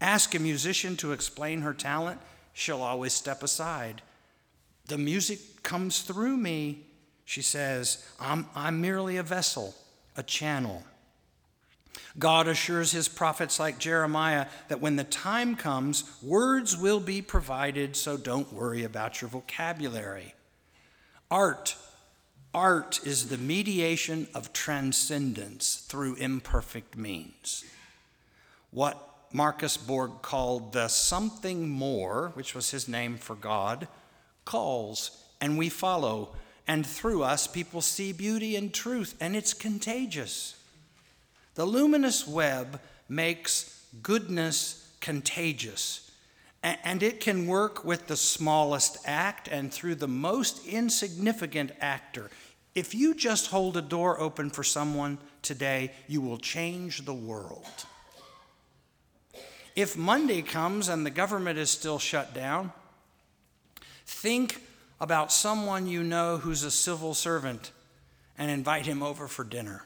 Ask 0.00 0.34
a 0.34 0.38
musician 0.38 0.96
to 0.98 1.12
explain 1.12 1.60
her 1.60 1.74
talent, 1.74 2.20
she'll 2.52 2.82
always 2.82 3.12
step 3.12 3.42
aside. 3.42 4.02
The 4.86 4.98
music 4.98 5.62
comes 5.62 6.00
through 6.00 6.36
me, 6.36 6.86
she 7.24 7.42
says. 7.42 8.06
I'm, 8.18 8.46
I'm 8.54 8.80
merely 8.80 9.18
a 9.18 9.22
vessel, 9.22 9.74
a 10.16 10.22
channel. 10.22 10.84
God 12.18 12.48
assures 12.48 12.92
his 12.92 13.08
prophets 13.08 13.60
like 13.60 13.78
Jeremiah 13.78 14.46
that 14.68 14.80
when 14.80 14.96
the 14.96 15.04
time 15.04 15.54
comes, 15.54 16.04
words 16.22 16.76
will 16.76 17.00
be 17.00 17.22
provided, 17.22 17.94
so 17.94 18.16
don't 18.16 18.52
worry 18.52 18.84
about 18.84 19.20
your 19.20 19.28
vocabulary. 19.28 20.34
Art, 21.30 21.76
art 22.52 23.00
is 23.04 23.28
the 23.28 23.38
mediation 23.38 24.26
of 24.34 24.52
transcendence 24.52 25.76
through 25.88 26.16
imperfect 26.16 26.96
means. 26.96 27.64
What 28.72 29.09
Marcus 29.32 29.76
Borg 29.76 30.22
called 30.22 30.72
the 30.72 30.88
something 30.88 31.68
more, 31.68 32.32
which 32.34 32.54
was 32.54 32.70
his 32.70 32.88
name 32.88 33.16
for 33.16 33.36
God, 33.36 33.86
calls, 34.44 35.24
and 35.40 35.56
we 35.56 35.68
follow, 35.68 36.34
and 36.66 36.84
through 36.84 37.22
us 37.22 37.46
people 37.46 37.80
see 37.80 38.12
beauty 38.12 38.56
and 38.56 38.74
truth, 38.74 39.14
and 39.20 39.36
it's 39.36 39.54
contagious. 39.54 40.56
The 41.54 41.64
luminous 41.64 42.26
web 42.26 42.80
makes 43.08 43.84
goodness 44.02 44.92
contagious, 45.00 46.10
and 46.62 47.02
it 47.02 47.20
can 47.20 47.46
work 47.46 47.84
with 47.84 48.06
the 48.06 48.16
smallest 48.16 48.98
act 49.04 49.48
and 49.48 49.72
through 49.72 49.94
the 49.94 50.08
most 50.08 50.66
insignificant 50.66 51.72
actor. 51.80 52.30
If 52.74 52.94
you 52.94 53.14
just 53.14 53.48
hold 53.48 53.76
a 53.76 53.82
door 53.82 54.20
open 54.20 54.50
for 54.50 54.62
someone 54.62 55.18
today, 55.42 55.92
you 56.06 56.20
will 56.20 56.38
change 56.38 57.04
the 57.04 57.14
world. 57.14 57.86
If 59.76 59.96
Monday 59.96 60.42
comes 60.42 60.88
and 60.88 61.06
the 61.06 61.10
government 61.10 61.58
is 61.58 61.70
still 61.70 61.98
shut 61.98 62.34
down, 62.34 62.72
think 64.06 64.62
about 65.00 65.32
someone 65.32 65.86
you 65.86 66.02
know 66.02 66.38
who's 66.38 66.62
a 66.62 66.70
civil 66.70 67.14
servant 67.14 67.72
and 68.36 68.50
invite 68.50 68.86
him 68.86 69.02
over 69.02 69.28
for 69.28 69.44
dinner. 69.44 69.84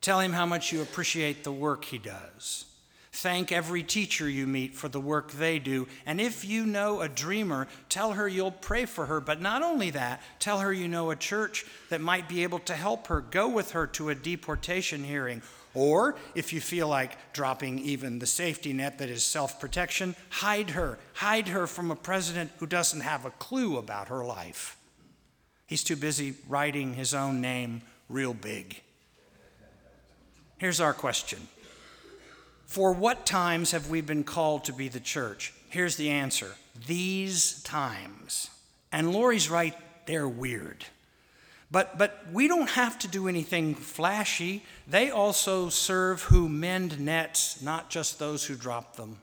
Tell 0.00 0.20
him 0.20 0.32
how 0.32 0.46
much 0.46 0.72
you 0.72 0.80
appreciate 0.80 1.44
the 1.44 1.52
work 1.52 1.84
he 1.84 1.98
does. 1.98 2.64
Thank 3.12 3.50
every 3.50 3.82
teacher 3.82 4.28
you 4.28 4.46
meet 4.46 4.74
for 4.74 4.88
the 4.88 5.00
work 5.00 5.32
they 5.32 5.58
do. 5.58 5.88
And 6.06 6.20
if 6.20 6.44
you 6.44 6.64
know 6.64 7.00
a 7.00 7.08
dreamer, 7.08 7.66
tell 7.88 8.12
her 8.12 8.28
you'll 8.28 8.52
pray 8.52 8.86
for 8.86 9.06
her. 9.06 9.20
But 9.20 9.40
not 9.40 9.62
only 9.62 9.90
that, 9.90 10.22
tell 10.38 10.60
her 10.60 10.72
you 10.72 10.86
know 10.86 11.10
a 11.10 11.16
church 11.16 11.66
that 11.88 12.00
might 12.00 12.28
be 12.28 12.44
able 12.44 12.60
to 12.60 12.74
help 12.74 13.08
her. 13.08 13.20
Go 13.20 13.48
with 13.48 13.72
her 13.72 13.86
to 13.88 14.10
a 14.10 14.14
deportation 14.14 15.02
hearing. 15.02 15.42
Or 15.74 16.16
if 16.34 16.52
you 16.52 16.60
feel 16.60 16.88
like 16.88 17.32
dropping 17.32 17.78
even 17.78 18.18
the 18.18 18.26
safety 18.26 18.72
net 18.72 18.98
that 18.98 19.08
is 19.08 19.22
self 19.22 19.60
protection, 19.60 20.16
hide 20.30 20.70
her. 20.70 20.98
Hide 21.14 21.48
her 21.48 21.66
from 21.66 21.90
a 21.90 21.96
president 21.96 22.50
who 22.58 22.66
doesn't 22.66 23.00
have 23.00 23.24
a 23.24 23.30
clue 23.30 23.76
about 23.76 24.08
her 24.08 24.24
life. 24.24 24.76
He's 25.66 25.84
too 25.84 25.96
busy 25.96 26.34
writing 26.48 26.94
his 26.94 27.14
own 27.14 27.40
name 27.40 27.82
real 28.08 28.34
big. 28.34 28.82
Here's 30.58 30.80
our 30.80 30.92
question 30.92 31.46
For 32.66 32.92
what 32.92 33.24
times 33.24 33.70
have 33.70 33.88
we 33.88 34.00
been 34.00 34.24
called 34.24 34.64
to 34.64 34.72
be 34.72 34.88
the 34.88 35.00
church? 35.00 35.54
Here's 35.68 35.96
the 35.96 36.10
answer 36.10 36.56
these 36.86 37.62
times. 37.62 38.50
And 38.92 39.12
Lori's 39.12 39.48
right, 39.48 39.76
they're 40.06 40.28
weird. 40.28 40.84
But, 41.70 41.98
but 41.98 42.24
we 42.32 42.48
don't 42.48 42.70
have 42.70 42.98
to 43.00 43.08
do 43.08 43.28
anything 43.28 43.74
flashy. 43.74 44.64
They 44.88 45.10
also 45.10 45.68
serve 45.68 46.22
who 46.22 46.48
mend 46.48 46.98
nets, 46.98 47.62
not 47.62 47.90
just 47.90 48.18
those 48.18 48.44
who 48.44 48.56
drop 48.56 48.96
them. 48.96 49.18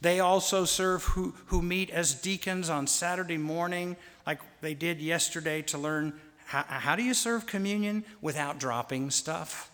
They 0.00 0.20
also 0.20 0.64
serve 0.64 1.04
who, 1.04 1.34
who 1.46 1.62
meet 1.62 1.90
as 1.90 2.14
deacons 2.14 2.68
on 2.68 2.86
Saturday 2.86 3.38
morning, 3.38 3.96
like 4.26 4.40
they 4.60 4.74
did 4.74 5.00
yesterday, 5.00 5.62
to 5.62 5.78
learn 5.78 6.20
how, 6.46 6.64
how 6.68 6.96
do 6.96 7.02
you 7.02 7.14
serve 7.14 7.46
communion 7.46 8.04
without 8.20 8.58
dropping 8.58 9.10
stuff? 9.10 9.70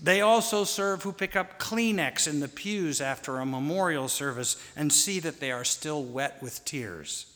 They 0.00 0.20
also 0.20 0.64
serve 0.64 1.02
who 1.02 1.12
pick 1.12 1.36
up 1.36 1.58
Kleenex 1.58 2.28
in 2.28 2.40
the 2.40 2.48
pews 2.48 3.00
after 3.00 3.38
a 3.38 3.46
memorial 3.46 4.08
service 4.08 4.56
and 4.76 4.92
see 4.92 5.20
that 5.20 5.40
they 5.40 5.50
are 5.50 5.64
still 5.64 6.02
wet 6.02 6.42
with 6.42 6.64
tears. 6.64 7.26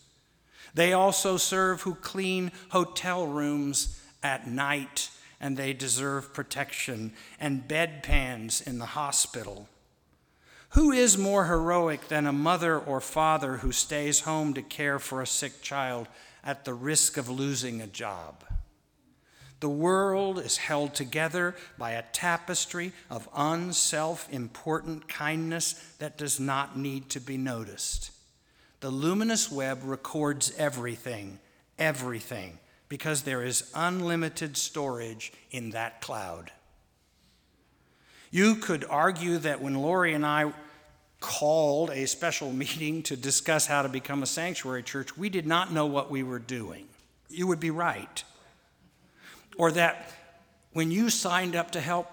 They 0.75 0.93
also 0.93 1.37
serve 1.37 1.83
who 1.83 1.95
clean 1.95 2.53
hotel 2.71 3.27
rooms 3.27 4.01
at 4.23 4.47
night 4.47 5.11
and 5.41 5.57
they 5.57 5.73
deserve 5.73 6.35
protection 6.35 7.13
and 7.41 7.67
bedpans 7.67 8.67
in 8.67 8.79
the 8.79 8.87
hospital. 8.87 9.69
Who 10.71 10.93
is 10.93 11.19
more 11.19 11.47
heroic 11.47 12.09
than 12.09 12.27
a 12.27 12.33
mother 12.33 12.79
or 12.79 13.01
father 13.01 13.57
who 13.57 13.73
stays 13.73 14.21
home 14.21 14.55
to 14.55 14.63
care 14.63 14.99
for 14.99 15.21
a 15.21 15.27
sick 15.27 15.63
child 15.63 16.07
at 16.45 16.65
the 16.65 16.75
risk 16.75 17.17
of 17.17 17.29
losing 17.29 17.81
a 17.81 17.87
job? 17.87 18.45
The 19.59 19.69
world 19.69 20.39
is 20.39 20.57
held 20.57 20.95
together 20.95 21.55
by 21.77 21.93
a 21.93 22.05
tapestry 22.13 22.93
of 23.11 23.29
unself 23.35 24.29
important 24.31 25.09
kindness 25.09 25.75
that 25.99 26.17
does 26.17 26.39
not 26.39 26.79
need 26.79 27.11
to 27.11 27.21
be 27.21 27.37
noticed. 27.37 28.11
The 28.81 28.91
luminous 28.91 29.53
web 29.53 29.81
records 29.85 30.53
everything, 30.57 31.39
everything, 31.79 32.59
because 32.89 33.23
there 33.23 33.43
is 33.43 33.71
unlimited 33.75 34.57
storage 34.57 35.33
in 35.51 35.71
that 35.71 36.01
cloud. 36.01 36.51
You 38.31 38.55
could 38.57 38.85
argue 38.89 39.39
that 39.39 39.61
when 39.61 39.75
Lori 39.75 40.15
and 40.15 40.25
I 40.25 40.53
called 41.21 41.91
a 41.91 42.07
special 42.07 42.53
meeting 42.53 43.03
to 43.05 43.17
discuss 43.17 43.67
how 43.67 43.83
to 43.83 43.89
become 43.89 44.23
a 44.23 44.27
sanctuary 44.27 44.83
church, 44.83 45.17
we 45.17 45.29
did 45.29 45.47
not 45.47 45.73
know 45.73 45.87
what 45.87 46.11
we 46.11 46.23
were 46.23 46.39
doing. 46.39 46.87
You 47.29 47.47
would 47.49 47.61
be 47.61 47.71
right. 47.71 48.25
Or 49.59 49.71
that 49.73 50.11
when 50.73 50.91
you 50.91 51.11
signed 51.11 51.55
up 51.55 51.73
to 51.73 51.81
help, 51.81 52.09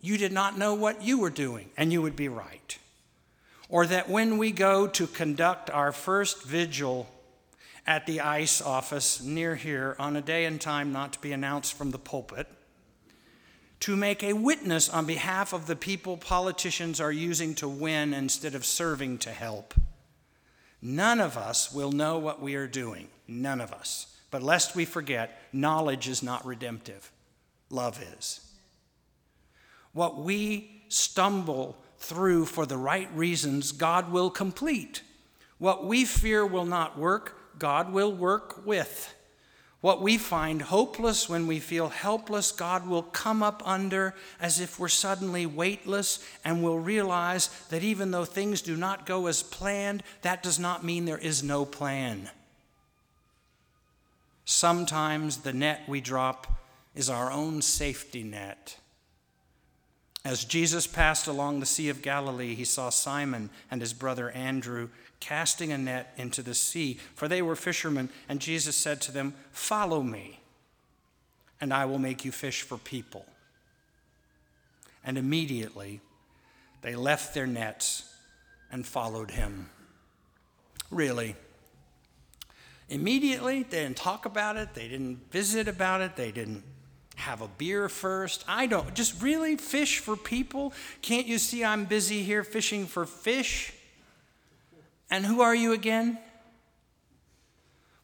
you 0.00 0.18
did 0.18 0.32
not 0.32 0.58
know 0.58 0.74
what 0.74 1.02
you 1.02 1.20
were 1.20 1.30
doing, 1.30 1.70
and 1.76 1.92
you 1.92 2.02
would 2.02 2.16
be 2.16 2.28
right. 2.28 2.76
Or 3.72 3.86
that 3.86 4.10
when 4.10 4.36
we 4.36 4.52
go 4.52 4.86
to 4.86 5.06
conduct 5.06 5.70
our 5.70 5.92
first 5.92 6.42
vigil 6.44 7.08
at 7.86 8.04
the 8.04 8.20
ICE 8.20 8.60
office 8.60 9.22
near 9.22 9.56
here 9.56 9.96
on 9.98 10.14
a 10.14 10.20
day 10.20 10.44
and 10.44 10.60
time 10.60 10.92
not 10.92 11.14
to 11.14 11.18
be 11.20 11.32
announced 11.32 11.72
from 11.72 11.90
the 11.90 11.98
pulpit, 11.98 12.46
to 13.80 13.96
make 13.96 14.22
a 14.22 14.34
witness 14.34 14.90
on 14.90 15.06
behalf 15.06 15.54
of 15.54 15.66
the 15.66 15.74
people 15.74 16.18
politicians 16.18 17.00
are 17.00 17.10
using 17.10 17.54
to 17.54 17.66
win 17.66 18.12
instead 18.12 18.54
of 18.54 18.66
serving 18.66 19.16
to 19.16 19.30
help. 19.30 19.72
None 20.82 21.18
of 21.18 21.38
us 21.38 21.72
will 21.72 21.92
know 21.92 22.18
what 22.18 22.42
we 22.42 22.54
are 22.56 22.66
doing. 22.66 23.08
None 23.26 23.62
of 23.62 23.72
us. 23.72 24.18
But 24.30 24.42
lest 24.42 24.76
we 24.76 24.84
forget, 24.84 25.40
knowledge 25.50 26.08
is 26.08 26.22
not 26.22 26.44
redemptive, 26.44 27.10
love 27.70 28.04
is. 28.18 28.46
What 29.94 30.18
we 30.18 30.84
stumble 30.88 31.81
through 32.02 32.46
for 32.46 32.66
the 32.66 32.76
right 32.76 33.08
reasons, 33.14 33.72
God 33.72 34.10
will 34.10 34.30
complete. 34.30 35.02
What 35.58 35.86
we 35.86 36.04
fear 36.04 36.44
will 36.44 36.64
not 36.64 36.98
work, 36.98 37.58
God 37.58 37.92
will 37.92 38.12
work 38.12 38.66
with. 38.66 39.14
What 39.80 40.00
we 40.00 40.16
find 40.16 40.62
hopeless 40.62 41.28
when 41.28 41.48
we 41.48 41.58
feel 41.58 41.88
helpless, 41.88 42.52
God 42.52 42.86
will 42.86 43.02
come 43.02 43.42
up 43.42 43.62
under 43.66 44.14
as 44.40 44.60
if 44.60 44.78
we're 44.78 44.88
suddenly 44.88 45.44
weightless, 45.44 46.24
and 46.44 46.62
we'll 46.62 46.78
realize 46.78 47.48
that 47.70 47.82
even 47.82 48.12
though 48.12 48.24
things 48.24 48.62
do 48.62 48.76
not 48.76 49.06
go 49.06 49.26
as 49.26 49.42
planned, 49.42 50.04
that 50.22 50.42
does 50.42 50.58
not 50.58 50.84
mean 50.84 51.04
there 51.04 51.18
is 51.18 51.42
no 51.42 51.64
plan. 51.64 52.30
Sometimes 54.44 55.38
the 55.38 55.52
net 55.52 55.80
we 55.88 56.00
drop 56.00 56.46
is 56.94 57.10
our 57.10 57.32
own 57.32 57.60
safety 57.60 58.22
net. 58.22 58.76
As 60.24 60.44
Jesus 60.44 60.86
passed 60.86 61.26
along 61.26 61.58
the 61.58 61.66
Sea 61.66 61.88
of 61.88 62.00
Galilee, 62.00 62.54
he 62.54 62.64
saw 62.64 62.90
Simon 62.90 63.50
and 63.70 63.80
his 63.80 63.92
brother 63.92 64.30
Andrew 64.30 64.88
casting 65.18 65.72
a 65.72 65.78
net 65.78 66.12
into 66.16 66.42
the 66.42 66.54
sea, 66.54 66.98
for 67.14 67.26
they 67.26 67.42
were 67.42 67.56
fishermen. 67.56 68.08
And 68.28 68.40
Jesus 68.40 68.76
said 68.76 69.00
to 69.02 69.12
them, 69.12 69.34
Follow 69.50 70.02
me, 70.02 70.40
and 71.60 71.74
I 71.74 71.86
will 71.86 71.98
make 71.98 72.24
you 72.24 72.30
fish 72.30 72.62
for 72.62 72.78
people. 72.78 73.26
And 75.04 75.18
immediately 75.18 76.00
they 76.82 76.94
left 76.94 77.34
their 77.34 77.46
nets 77.46 78.12
and 78.70 78.86
followed 78.86 79.32
him. 79.32 79.70
Really. 80.90 81.34
Immediately, 82.88 83.62
they 83.64 83.84
didn't 83.84 83.96
talk 83.96 84.26
about 84.26 84.56
it, 84.56 84.74
they 84.74 84.86
didn't 84.86 85.30
visit 85.32 85.66
about 85.66 86.00
it, 86.00 86.14
they 86.14 86.30
didn't 86.30 86.62
have 87.16 87.42
a 87.42 87.48
beer 87.48 87.88
first. 87.88 88.44
I 88.48 88.66
don't. 88.66 88.94
Just 88.94 89.22
really 89.22 89.56
fish 89.56 89.98
for 89.98 90.16
people? 90.16 90.72
Can't 91.02 91.26
you 91.26 91.38
see 91.38 91.64
I'm 91.64 91.84
busy 91.84 92.22
here 92.22 92.44
fishing 92.44 92.86
for 92.86 93.06
fish? 93.06 93.72
And 95.10 95.26
who 95.26 95.42
are 95.42 95.54
you 95.54 95.72
again? 95.72 96.18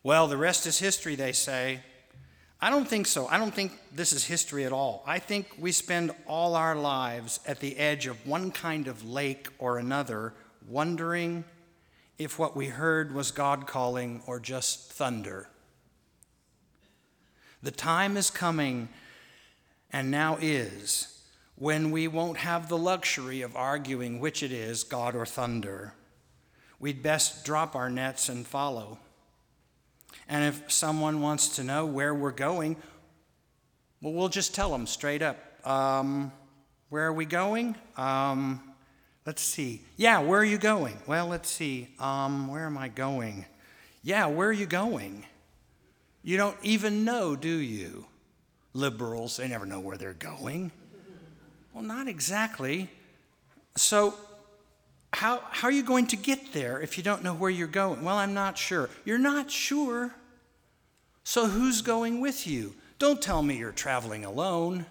Well, 0.02 0.28
the 0.28 0.36
rest 0.36 0.66
is 0.66 0.78
history, 0.78 1.14
they 1.14 1.32
say. 1.32 1.80
I 2.60 2.70
don't 2.70 2.88
think 2.88 3.06
so. 3.06 3.26
I 3.28 3.38
don't 3.38 3.54
think 3.54 3.72
this 3.94 4.12
is 4.12 4.24
history 4.24 4.64
at 4.64 4.72
all. 4.72 5.02
I 5.06 5.18
think 5.18 5.46
we 5.58 5.70
spend 5.70 6.10
all 6.26 6.54
our 6.54 6.74
lives 6.74 7.40
at 7.46 7.60
the 7.60 7.76
edge 7.76 8.06
of 8.06 8.26
one 8.26 8.50
kind 8.50 8.88
of 8.88 9.08
lake 9.08 9.48
or 9.58 9.78
another, 9.78 10.34
wondering 10.68 11.44
if 12.18 12.38
what 12.38 12.56
we 12.56 12.66
heard 12.66 13.14
was 13.14 13.30
God 13.30 13.66
calling 13.66 14.22
or 14.26 14.40
just 14.40 14.92
thunder. 14.92 15.48
The 17.62 17.70
time 17.70 18.16
is 18.16 18.30
coming, 18.30 18.88
and 19.90 20.10
now 20.10 20.38
is, 20.40 21.22
when 21.56 21.90
we 21.90 22.06
won't 22.08 22.38
have 22.38 22.68
the 22.68 22.78
luxury 22.78 23.42
of 23.42 23.56
arguing 23.56 24.20
which 24.20 24.42
it 24.42 24.52
is, 24.52 24.84
God 24.84 25.14
or 25.16 25.26
thunder 25.26 25.94
we'd 26.80 27.02
best 27.02 27.44
drop 27.44 27.74
our 27.74 27.90
nets 27.90 28.28
and 28.28 28.46
follow. 28.46 28.98
And 30.28 30.44
if 30.44 30.70
someone 30.70 31.20
wants 31.20 31.56
to 31.56 31.64
know 31.64 31.86
where 31.86 32.14
we're 32.14 32.30
going, 32.30 32.76
well, 34.00 34.12
we'll 34.12 34.28
just 34.28 34.54
tell 34.54 34.70
them 34.70 34.86
straight 34.86 35.22
up. 35.22 35.38
Um, 35.66 36.32
where 36.88 37.06
are 37.06 37.12
we 37.12 37.24
going? 37.24 37.76
Um, 37.96 38.62
let's 39.26 39.42
see. 39.42 39.82
Yeah, 39.96 40.20
where 40.20 40.40
are 40.40 40.44
you 40.44 40.58
going? 40.58 40.98
Well, 41.06 41.26
let's 41.26 41.50
see. 41.50 41.88
Um, 41.98 42.48
where 42.48 42.66
am 42.66 42.78
I 42.78 42.88
going? 42.88 43.46
Yeah, 44.02 44.26
where 44.26 44.48
are 44.48 44.52
you 44.52 44.66
going? 44.66 45.24
You 46.28 46.36
don't 46.36 46.58
even 46.62 47.06
know, 47.06 47.36
do 47.36 47.48
you? 47.48 48.04
Liberals, 48.74 49.38
they 49.38 49.48
never 49.48 49.64
know 49.64 49.80
where 49.80 49.96
they're 49.96 50.12
going. 50.12 50.70
Well, 51.72 51.82
not 51.82 52.06
exactly. 52.06 52.90
So 53.76 54.12
how, 55.14 55.40
how 55.48 55.68
are 55.68 55.72
you 55.72 55.82
going 55.82 56.06
to 56.08 56.16
get 56.16 56.52
there 56.52 56.82
if 56.82 56.98
you 56.98 57.02
don't 57.02 57.24
know 57.24 57.32
where 57.32 57.48
you're 57.48 57.66
going? 57.66 58.04
Well, 58.04 58.16
I'm 58.16 58.34
not 58.34 58.58
sure. 58.58 58.90
You're 59.06 59.16
not 59.16 59.50
sure. 59.50 60.14
So 61.24 61.46
who's 61.46 61.80
going 61.80 62.20
with 62.20 62.46
you? 62.46 62.74
Don't 62.98 63.22
tell 63.22 63.42
me 63.42 63.56
you're 63.56 63.72
traveling 63.72 64.26
alone. 64.26 64.84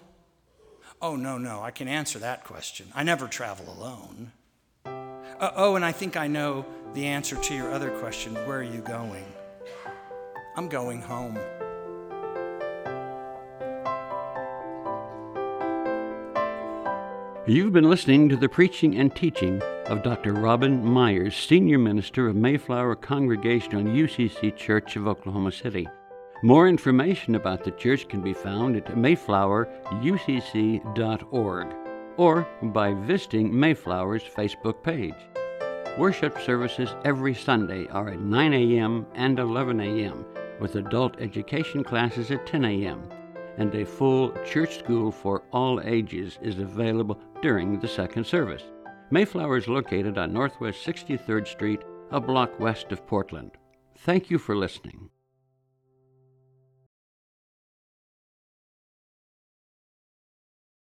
Oh, 1.00 1.14
no, 1.14 1.38
no, 1.38 1.62
I 1.62 1.70
can 1.70 1.86
answer 1.86 2.18
that 2.18 2.42
question. 2.42 2.88
I 2.96 3.04
never 3.04 3.28
travel 3.28 3.72
alone. 3.72 4.32
Uh, 4.84 5.52
oh, 5.54 5.76
and 5.76 5.84
I 5.84 5.92
think 5.92 6.16
I 6.16 6.26
know 6.26 6.66
the 6.94 7.06
answer 7.06 7.36
to 7.36 7.54
your 7.54 7.70
other 7.72 7.90
question 8.00 8.34
where 8.34 8.58
are 8.58 8.62
you 8.64 8.80
going? 8.80 9.24
I'm 10.58 10.68
going 10.68 11.00
home. 11.00 11.38
You've 17.46 17.72
been 17.72 17.88
listening 17.88 18.28
to 18.28 18.36
the 18.36 18.48
preaching 18.48 18.98
and 18.98 19.14
teaching 19.14 19.62
of 19.86 20.02
Dr. 20.02 20.32
Robin 20.32 20.84
Meyers, 20.84 21.36
Senior 21.36 21.78
Minister 21.78 22.26
of 22.26 22.34
Mayflower 22.34 22.96
Congregational 22.96 23.84
UCC 23.84 24.56
Church 24.56 24.96
of 24.96 25.06
Oklahoma 25.06 25.52
City. 25.52 25.86
More 26.42 26.66
information 26.66 27.36
about 27.36 27.62
the 27.62 27.70
church 27.70 28.08
can 28.08 28.20
be 28.20 28.34
found 28.34 28.74
at 28.74 28.86
mayflowerucc.org 28.86 31.66
or 32.16 32.48
by 32.64 32.94
visiting 32.94 33.52
Mayflower's 33.52 34.24
Facebook 34.24 34.82
page. 34.82 35.14
Worship 35.96 36.36
services 36.40 36.90
every 37.04 37.34
Sunday 37.34 37.86
are 37.90 38.08
at 38.08 38.18
9 38.18 38.54
a.m. 38.54 39.06
and 39.14 39.38
11 39.38 39.80
a.m., 39.80 40.26
with 40.60 40.76
adult 40.76 41.20
education 41.20 41.82
classes 41.84 42.30
at 42.30 42.46
10 42.46 42.64
a.m., 42.64 43.02
and 43.56 43.74
a 43.74 43.84
full 43.84 44.30
church 44.44 44.78
school 44.78 45.10
for 45.10 45.42
all 45.52 45.80
ages 45.82 46.38
is 46.42 46.58
available 46.58 47.20
during 47.42 47.78
the 47.78 47.88
second 47.88 48.24
service. 48.24 48.62
Mayflower 49.10 49.56
is 49.56 49.68
located 49.68 50.18
on 50.18 50.32
Northwest 50.32 50.86
63rd 50.86 51.46
Street, 51.46 51.80
a 52.10 52.20
block 52.20 52.58
west 52.60 52.92
of 52.92 53.06
Portland. 53.06 53.52
Thank 53.96 54.30
you 54.30 54.38
for 54.38 54.56
listening. 54.56 55.10